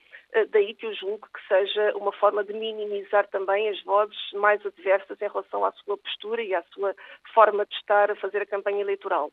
daí 0.50 0.74
que 0.74 0.86
eu 0.86 0.94
julgo 0.94 1.26
que 1.34 1.48
seja 1.48 1.96
uma 1.96 2.12
forma 2.12 2.44
de 2.44 2.52
minimizar 2.52 3.26
também 3.28 3.68
as 3.68 3.82
vozes 3.82 4.16
mais 4.34 4.64
adversas 4.64 5.20
em 5.20 5.28
relação 5.28 5.64
à 5.64 5.72
sua 5.72 5.96
postura 5.96 6.42
e 6.42 6.54
à 6.54 6.62
sua 6.74 6.94
forma 7.32 7.64
de 7.64 7.74
estar 7.74 8.10
a 8.10 8.16
fazer 8.16 8.42
a 8.42 8.46
campanha 8.46 8.80
eleitoral. 8.80 9.32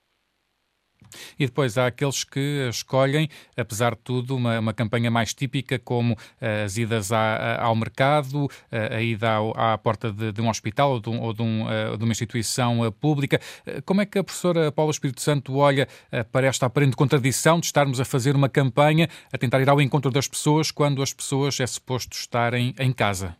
E 1.39 1.45
depois 1.45 1.77
há 1.77 1.87
aqueles 1.87 2.23
que 2.23 2.67
escolhem, 2.69 3.29
apesar 3.57 3.95
de 3.95 4.01
tudo, 4.03 4.35
uma, 4.35 4.59
uma 4.59 4.73
campanha 4.73 5.09
mais 5.11 5.33
típica, 5.33 5.79
como 5.79 6.17
as 6.65 6.77
idas 6.77 7.11
ao 7.11 7.75
mercado, 7.75 8.49
a 8.71 9.01
ida 9.01 9.31
ao, 9.31 9.57
à 9.57 9.77
porta 9.77 10.11
de, 10.11 10.31
de, 10.31 10.41
um 10.41 10.49
hospital 10.49 10.91
ou, 10.93 10.99
de, 10.99 11.09
um, 11.09 11.21
ou 11.21 11.33
de, 11.33 11.41
um, 11.41 11.65
de, 11.97 12.03
uma 12.03 12.11
instituição 12.11 12.91
pública. 12.99 13.39
Como 13.85 14.01
é 14.01 14.05
que 14.05 14.19
a 14.19 14.23
professora 14.23 14.71
Paula 14.71 14.91
Espírito 14.91 15.21
Santo 15.21 15.55
olha 15.57 15.87
para 16.31 16.47
esta 16.47 16.65
aparente 16.65 16.95
contradição 16.95 17.59
de 17.59 17.65
estarmos 17.65 17.99
a 17.99 18.05
fazer 18.05 18.35
uma 18.35 18.49
campanha, 18.49 19.09
a 19.31 19.37
tentar 19.37 19.61
ir 19.61 19.69
ao 19.69 19.81
encontro 19.81 20.11
das 20.11 20.27
pessoas, 20.27 20.71
quando 20.71 21.01
as 21.01 21.13
pessoas 21.13 21.59
é 21.59 21.67
suposto 21.67 22.15
estarem 22.15 22.73
em 22.79 22.91
casa? 22.91 23.35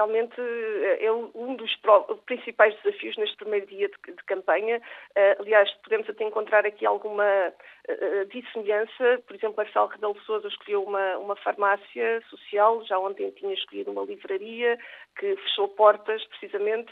Realmente 0.00 0.40
é 0.98 1.12
um 1.12 1.54
dos 1.56 1.78
principais 2.24 2.74
desafios 2.82 3.18
neste 3.18 3.36
primeiro 3.36 3.66
dia 3.66 3.86
de, 3.86 4.14
de 4.14 4.24
campanha. 4.24 4.78
Uh, 5.10 5.42
aliás, 5.42 5.70
podemos 5.82 6.08
até 6.08 6.24
encontrar 6.24 6.64
aqui 6.64 6.86
alguma 6.86 7.22
uh, 7.52 8.24
dissemelhança. 8.30 9.22
Por 9.26 9.36
exemplo, 9.36 9.58
Marcelo 9.58 9.88
Rebelo 9.88 10.18
Sousa 10.22 10.48
escolheu 10.48 10.82
uma, 10.84 11.18
uma 11.18 11.36
farmácia 11.36 12.22
social, 12.30 12.82
já 12.86 12.98
ontem 12.98 13.30
tinha 13.32 13.52
escolhido 13.52 13.90
uma 13.90 14.04
livraria 14.04 14.78
que 15.18 15.36
fechou 15.36 15.68
portas, 15.68 16.24
precisamente. 16.28 16.90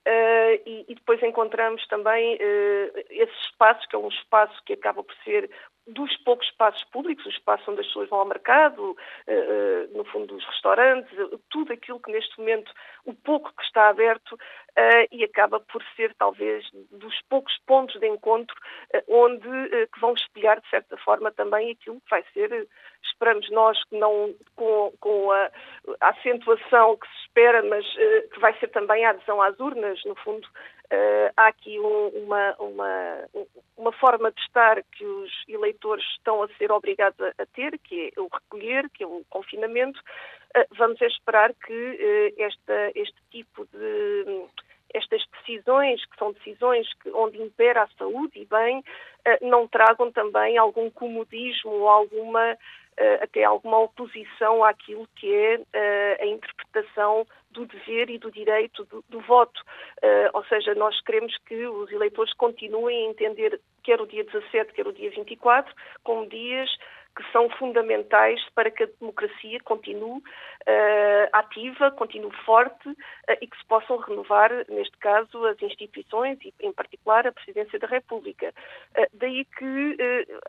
Uh, 0.00 0.56
e, 0.64 0.84
e, 0.88 0.94
depois 0.94 1.22
encontramos 1.22 1.86
também 1.88 2.36
uh, 2.36 2.98
esse 3.10 3.36
espaço, 3.50 3.86
que 3.88 3.96
é 3.96 3.98
um 3.98 4.08
espaço 4.08 4.62
que 4.64 4.74
acaba 4.74 5.02
por 5.02 5.14
ser 5.24 5.50
dos 5.92 6.16
poucos 6.18 6.46
espaços 6.46 6.82
públicos, 6.84 7.24
o 7.26 7.30
espaço 7.30 7.70
onde 7.70 7.80
as 7.80 7.86
pessoas 7.86 8.08
vão 8.08 8.20
ao 8.20 8.26
mercado, 8.26 8.90
uh, 8.92 9.96
no 9.96 10.04
fundo 10.04 10.34
dos 10.34 10.44
restaurantes, 10.46 11.10
tudo 11.50 11.72
aquilo 11.72 12.00
que 12.00 12.12
neste 12.12 12.38
momento, 12.38 12.72
o 13.04 13.14
pouco 13.14 13.52
que 13.56 13.62
está 13.62 13.88
aberto, 13.88 14.38
e 15.10 15.24
acaba 15.24 15.58
por 15.58 15.82
ser 15.96 16.14
talvez 16.14 16.64
dos 16.92 17.20
poucos 17.28 17.52
pontos 17.66 17.98
de 17.98 18.06
encontro 18.06 18.54
onde 19.08 19.48
que 19.92 20.00
vão 20.00 20.14
espelhar, 20.14 20.60
de 20.60 20.70
certa 20.70 20.96
forma, 20.98 21.32
também 21.32 21.72
aquilo 21.72 22.00
que 22.00 22.08
vai 22.08 22.24
ser 22.32 22.68
esperamos 23.02 23.50
nós 23.50 23.82
que 23.84 23.98
não 23.98 24.34
com, 24.56 24.92
com 25.00 25.30
a, 25.32 25.50
a, 26.00 26.08
acentuação 26.10 26.96
que 26.96 27.06
se 27.08 27.20
espera, 27.22 27.62
mas 27.62 27.84
que 28.32 28.40
vai 28.40 28.56
ser 28.58 28.68
também 28.68 29.04
a 29.04 29.10
adesão 29.10 29.42
às 29.42 29.58
urnas, 29.58 30.00
no 30.04 30.14
fundo, 30.16 30.46
uh, 30.92 31.32
há 31.36 31.48
aqui 31.48 31.78
um, 31.78 32.08
uma, 32.24 32.54
uma, 32.58 33.28
uma 33.76 33.92
forma 33.92 34.30
de 34.30 34.40
estar 34.40 34.82
que 34.82 35.04
os 35.04 35.30
eleitores 35.48 36.04
estão 36.16 36.42
a 36.42 36.48
ser 36.58 36.70
obrigados 36.72 37.20
a, 37.20 37.42
a 37.42 37.46
ter, 37.46 37.78
que 37.78 38.12
é 38.16 38.20
o 38.20 38.28
recolher, 38.32 38.88
que 38.90 39.04
é 39.04 39.06
o 39.06 39.24
confinamento. 39.28 40.00
Uh, 40.56 40.66
vamos 40.76 41.00
esperar 41.00 41.54
que 41.54 42.34
esta, 42.38 42.90
este 42.94 43.18
tipo 43.30 43.66
de 43.72 44.46
estas 44.92 45.24
decisões, 45.38 46.04
que 46.04 46.18
são 46.18 46.32
decisões 46.32 46.92
que, 46.94 47.10
onde 47.10 47.40
impera 47.40 47.84
a 47.84 47.88
saúde 47.96 48.40
e 48.40 48.44
bem, 48.44 48.82
não 49.40 49.68
tragam 49.68 50.10
também 50.10 50.58
algum 50.58 50.90
comodismo 50.90 51.70
ou 51.70 51.88
alguma 51.88 52.56
uh, 53.00 53.22
até 53.22 53.44
alguma 53.44 53.78
oposição 53.78 54.62
àquilo 54.64 55.08
que 55.16 55.32
é 55.32 55.56
uh, 55.56 56.22
a 56.22 56.26
interpretação 56.26 57.26
do 57.50 57.66
dever 57.66 58.10
e 58.10 58.18
do 58.18 58.30
direito 58.30 58.84
do, 58.84 59.04
do 59.08 59.20
voto. 59.20 59.60
Uh, 60.02 60.30
ou 60.34 60.44
seja, 60.44 60.74
nós 60.74 61.00
queremos 61.02 61.36
que 61.46 61.66
os 61.66 61.90
eleitores 61.90 62.32
continuem 62.34 63.06
a 63.06 63.10
entender 63.10 63.60
quer 63.82 64.00
o 64.00 64.06
dia 64.06 64.24
17, 64.24 64.72
quer 64.72 64.86
o 64.86 64.92
dia 64.92 65.10
24, 65.10 65.74
como 66.04 66.28
dias 66.28 66.70
que 67.16 67.32
são 67.32 67.50
fundamentais 67.50 68.40
para 68.54 68.70
que 68.70 68.84
a 68.84 68.88
democracia 69.00 69.58
continue 69.64 70.18
uh, 70.18 71.28
ativa, 71.32 71.90
continue 71.90 72.32
forte 72.44 72.88
uh, 72.88 72.96
e 73.40 73.46
que 73.46 73.56
se 73.56 73.66
possam 73.66 73.96
renovar, 73.96 74.50
neste 74.68 74.96
caso, 74.98 75.44
as 75.46 75.60
instituições 75.60 76.38
e, 76.44 76.54
em 76.60 76.72
particular, 76.72 77.26
a 77.26 77.32
Presidência 77.32 77.78
da 77.78 77.88
República. 77.88 78.54
Uh, 78.96 79.06
daí 79.14 79.44
que 79.44 79.96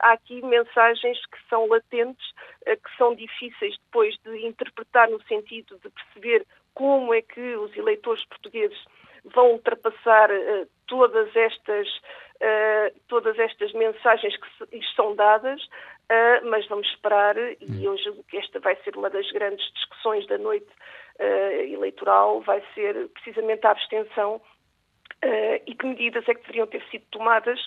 há 0.02 0.12
aqui 0.14 0.42
mensagens 0.44 1.20
que 1.26 1.38
são 1.50 1.68
latentes, 1.68 2.32
que 2.66 2.98
são 2.98 3.16
difíceis 3.16 3.76
depois 3.86 4.16
de 4.24 4.46
interpretar 4.46 5.10
no 5.10 5.22
sentido 5.24 5.80
de 5.84 5.90
perceber 5.90 6.46
como 6.74 7.14
é 7.14 7.22
que 7.22 7.56
os 7.56 7.76
eleitores 7.76 8.24
portugueses 8.26 8.80
vão 9.26 9.52
ultrapassar 9.52 10.30
todas 10.88 11.36
estas 11.36 11.88
uh, 12.42 13.00
todas 13.08 13.38
estas 13.40 13.72
mensagens 13.74 14.36
que 14.36 14.76
lhes 14.76 14.96
são 14.96 15.16
dadas, 15.16 15.62
uh, 15.64 16.50
mas 16.50 16.68
vamos 16.68 16.88
esperar, 16.88 17.38
e 17.38 17.86
eu 17.86 17.98
julgo 17.98 18.24
que 18.24 18.38
esta 18.38 18.60
vai 18.60 18.76
ser 18.84 18.98
uma 18.98 19.10
das 19.10 19.30
grandes 19.32 19.66
discussões 19.74 20.26
da 20.28 20.38
noite 20.38 20.70
uh, 21.20 21.74
eleitoral, 21.74 22.42
vai 22.42 22.64
ser 22.74 23.08
precisamente 23.10 23.66
a 23.66 23.72
abstenção 23.72 24.42
e 25.68 25.76
que 25.76 25.86
medidas 25.86 26.28
é 26.28 26.34
que 26.34 26.42
deveriam 26.42 26.66
ter 26.66 26.82
sido 26.90 27.06
tomadas 27.12 27.60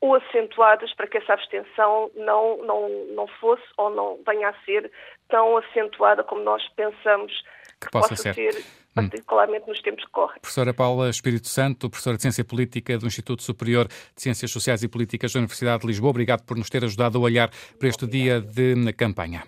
ou 0.00 0.16
acentuadas 0.16 0.92
para 0.94 1.06
que 1.06 1.18
essa 1.18 1.34
abstenção 1.34 2.10
não, 2.16 2.56
não, 2.64 2.88
não 3.14 3.28
fosse 3.28 3.62
ou 3.76 3.90
não 3.90 4.18
venha 4.26 4.48
a 4.48 4.64
ser 4.64 4.90
tão 5.28 5.56
acentuada 5.56 6.24
como 6.24 6.42
nós 6.42 6.68
pensamos 6.70 7.32
que, 7.80 7.86
que 7.86 7.90
possa, 7.90 8.10
possa, 8.10 8.34
ser. 8.34 8.34
ser 8.34 8.64
Hum. 8.96 9.10
particularmente 9.10 9.68
nos 9.68 9.80
tempos 9.82 10.04
que 10.04 10.10
correm. 10.10 10.40
Professora 10.40 10.72
Paula 10.72 11.10
Espírito 11.10 11.48
Santo, 11.48 11.90
professora 11.90 12.16
de 12.16 12.22
Ciência 12.22 12.42
Política 12.42 12.96
do 12.96 13.06
Instituto 13.06 13.42
Superior 13.42 13.86
de 13.86 14.22
Ciências 14.22 14.50
Sociais 14.50 14.82
e 14.82 14.88
Políticas 14.88 15.32
da 15.32 15.38
Universidade 15.38 15.82
de 15.82 15.86
Lisboa, 15.86 16.10
obrigado 16.10 16.42
por 16.44 16.56
nos 16.56 16.70
ter 16.70 16.82
ajudado 16.82 17.18
a 17.18 17.20
olhar 17.20 17.50
para 17.78 17.88
este 17.88 18.06
dia 18.06 18.40
de 18.40 18.92
campanha. 18.94 19.44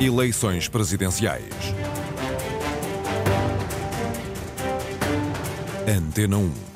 Eleições 0.00 0.68
presidenciais. 0.68 1.54
Antena 5.86 6.38
1. 6.38 6.69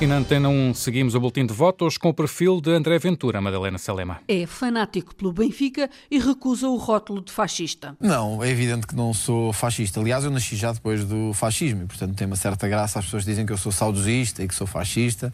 E 0.00 0.06
na 0.06 0.16
Antena 0.16 0.48
1 0.48 0.72
seguimos 0.72 1.14
o 1.14 1.20
boletim 1.20 1.44
de 1.44 1.52
votos 1.52 1.98
com 1.98 2.08
o 2.08 2.14
perfil 2.14 2.58
de 2.58 2.70
André 2.70 2.98
Ventura, 2.98 3.38
Madalena 3.38 3.76
Salema. 3.76 4.22
É 4.26 4.46
fanático 4.46 5.14
pelo 5.14 5.30
Benfica 5.30 5.90
e 6.10 6.18
recusa 6.18 6.66
o 6.68 6.76
rótulo 6.78 7.20
de 7.20 7.30
fascista. 7.30 7.94
Não, 8.00 8.42
é 8.42 8.48
evidente 8.48 8.86
que 8.86 8.96
não 8.96 9.12
sou 9.12 9.52
fascista. 9.52 10.00
Aliás, 10.00 10.24
eu 10.24 10.30
nasci 10.30 10.56
já 10.56 10.72
depois 10.72 11.04
do 11.04 11.34
fascismo 11.34 11.82
e, 11.82 11.86
portanto, 11.86 12.16
tem 12.16 12.26
uma 12.26 12.36
certa 12.36 12.66
graça. 12.66 12.98
As 12.98 13.04
pessoas 13.04 13.26
dizem 13.26 13.44
que 13.44 13.52
eu 13.52 13.58
sou 13.58 13.70
saudosista 13.70 14.42
e 14.42 14.48
que 14.48 14.54
sou 14.54 14.66
fascista 14.66 15.30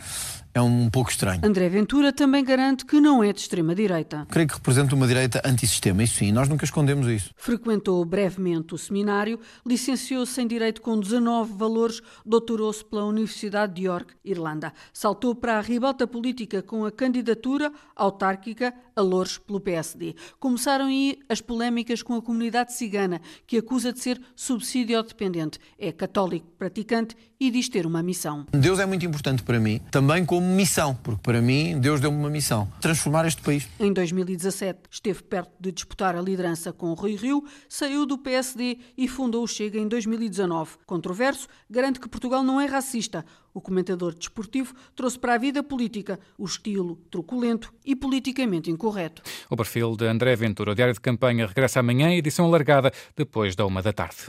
é 0.56 0.62
um 0.62 0.88
pouco 0.88 1.10
estranho. 1.10 1.42
André 1.44 1.68
Ventura 1.68 2.14
também 2.14 2.42
garante 2.42 2.86
que 2.86 2.98
não 2.98 3.22
é 3.22 3.30
de 3.30 3.40
extrema-direita. 3.40 4.26
Creio 4.30 4.48
que 4.48 4.54
representa 4.54 4.94
uma 4.94 5.06
direita 5.06 5.42
antissistema, 5.44 6.02
isso 6.02 6.14
sim, 6.16 6.32
nós 6.32 6.48
nunca 6.48 6.64
escondemos 6.64 7.06
isso. 7.08 7.30
Frequentou 7.36 8.02
brevemente 8.06 8.74
o 8.74 8.78
seminário, 8.78 9.38
licenciou-se 9.66 10.40
em 10.40 10.46
Direito 10.46 10.80
com 10.80 10.98
19 10.98 11.52
valores, 11.52 12.00
doutorou-se 12.24 12.82
pela 12.82 13.04
Universidade 13.04 13.74
de 13.74 13.82
York, 13.82 14.14
Irlanda. 14.24 14.72
Saltou 14.94 15.34
para 15.34 15.58
a 15.58 15.60
ribalta 15.60 16.06
política 16.06 16.62
com 16.62 16.86
a 16.86 16.90
candidatura 16.90 17.70
autárquica 17.94 18.72
a 18.96 19.02
Louros 19.02 19.36
pelo 19.36 19.60
PSD. 19.60 20.14
Começaram 20.40 20.86
aí 20.86 21.18
as 21.28 21.42
polémicas 21.42 22.02
com 22.02 22.14
a 22.14 22.22
comunidade 22.22 22.72
cigana, 22.72 23.20
que 23.46 23.58
acusa 23.58 23.92
de 23.92 24.00
ser 24.00 24.18
subsídio 24.34 25.02
dependente. 25.02 25.58
É 25.78 25.92
católico 25.92 26.46
praticante 26.58 27.14
e 27.38 27.50
diz 27.50 27.68
ter 27.68 27.84
uma 27.84 28.02
missão. 28.02 28.46
Deus 28.52 28.78
é 28.78 28.86
muito 28.86 29.04
importante 29.04 29.42
para 29.42 29.60
mim, 29.60 29.80
também 29.90 30.24
como 30.24 30.46
missão, 30.46 30.94
porque 30.94 31.20
para 31.22 31.42
mim 31.42 31.78
Deus 31.78 32.00
deu-me 32.00 32.16
uma 32.16 32.30
missão: 32.30 32.66
transformar 32.80 33.26
este 33.26 33.42
país. 33.42 33.68
Em 33.78 33.92
2017 33.92 34.80
esteve 34.90 35.22
perto 35.22 35.52
de 35.60 35.70
disputar 35.70 36.16
a 36.16 36.22
liderança 36.22 36.72
com 36.72 36.94
Rui 36.94 37.16
Rio, 37.16 37.44
saiu 37.68 38.06
do 38.06 38.16
PSD 38.16 38.78
e 38.96 39.06
fundou 39.06 39.44
o 39.44 39.46
Chega 39.46 39.78
em 39.78 39.86
2019. 39.86 40.78
Controverso, 40.86 41.46
garante 41.68 42.00
que 42.00 42.08
Portugal 42.08 42.42
não 42.42 42.58
é 42.58 42.64
racista. 42.64 43.26
O 43.56 43.60
comentador 43.62 44.12
desportivo 44.12 44.74
trouxe 44.94 45.18
para 45.18 45.32
a 45.32 45.38
vida 45.38 45.62
política 45.62 46.20
o 46.36 46.44
estilo 46.44 46.96
truculento 47.10 47.72
e 47.86 47.96
politicamente 47.96 48.70
incorreto. 48.70 49.22
O 49.48 49.56
perfil 49.56 49.96
de 49.96 50.06
André 50.06 50.36
Ventura, 50.36 50.72
o 50.72 50.74
diário 50.74 50.92
de 50.92 51.00
campanha, 51.00 51.46
regressa 51.46 51.80
amanhã, 51.80 52.12
edição 52.12 52.44
alargada, 52.44 52.92
depois 53.16 53.56
da 53.56 53.64
uma 53.64 53.80
da 53.80 53.94
tarde. 53.94 54.26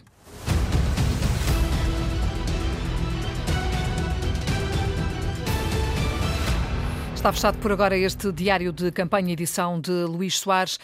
Está 7.28 7.34
fechado 7.34 7.58
por 7.58 7.74
agora 7.74 7.98
este 7.98 8.32
diário 8.32 8.72
de 8.72 8.90
campanha 8.90 9.34
edição 9.34 9.82
de 9.82 9.92
Luís 9.92 10.40
Soares. 10.40 10.80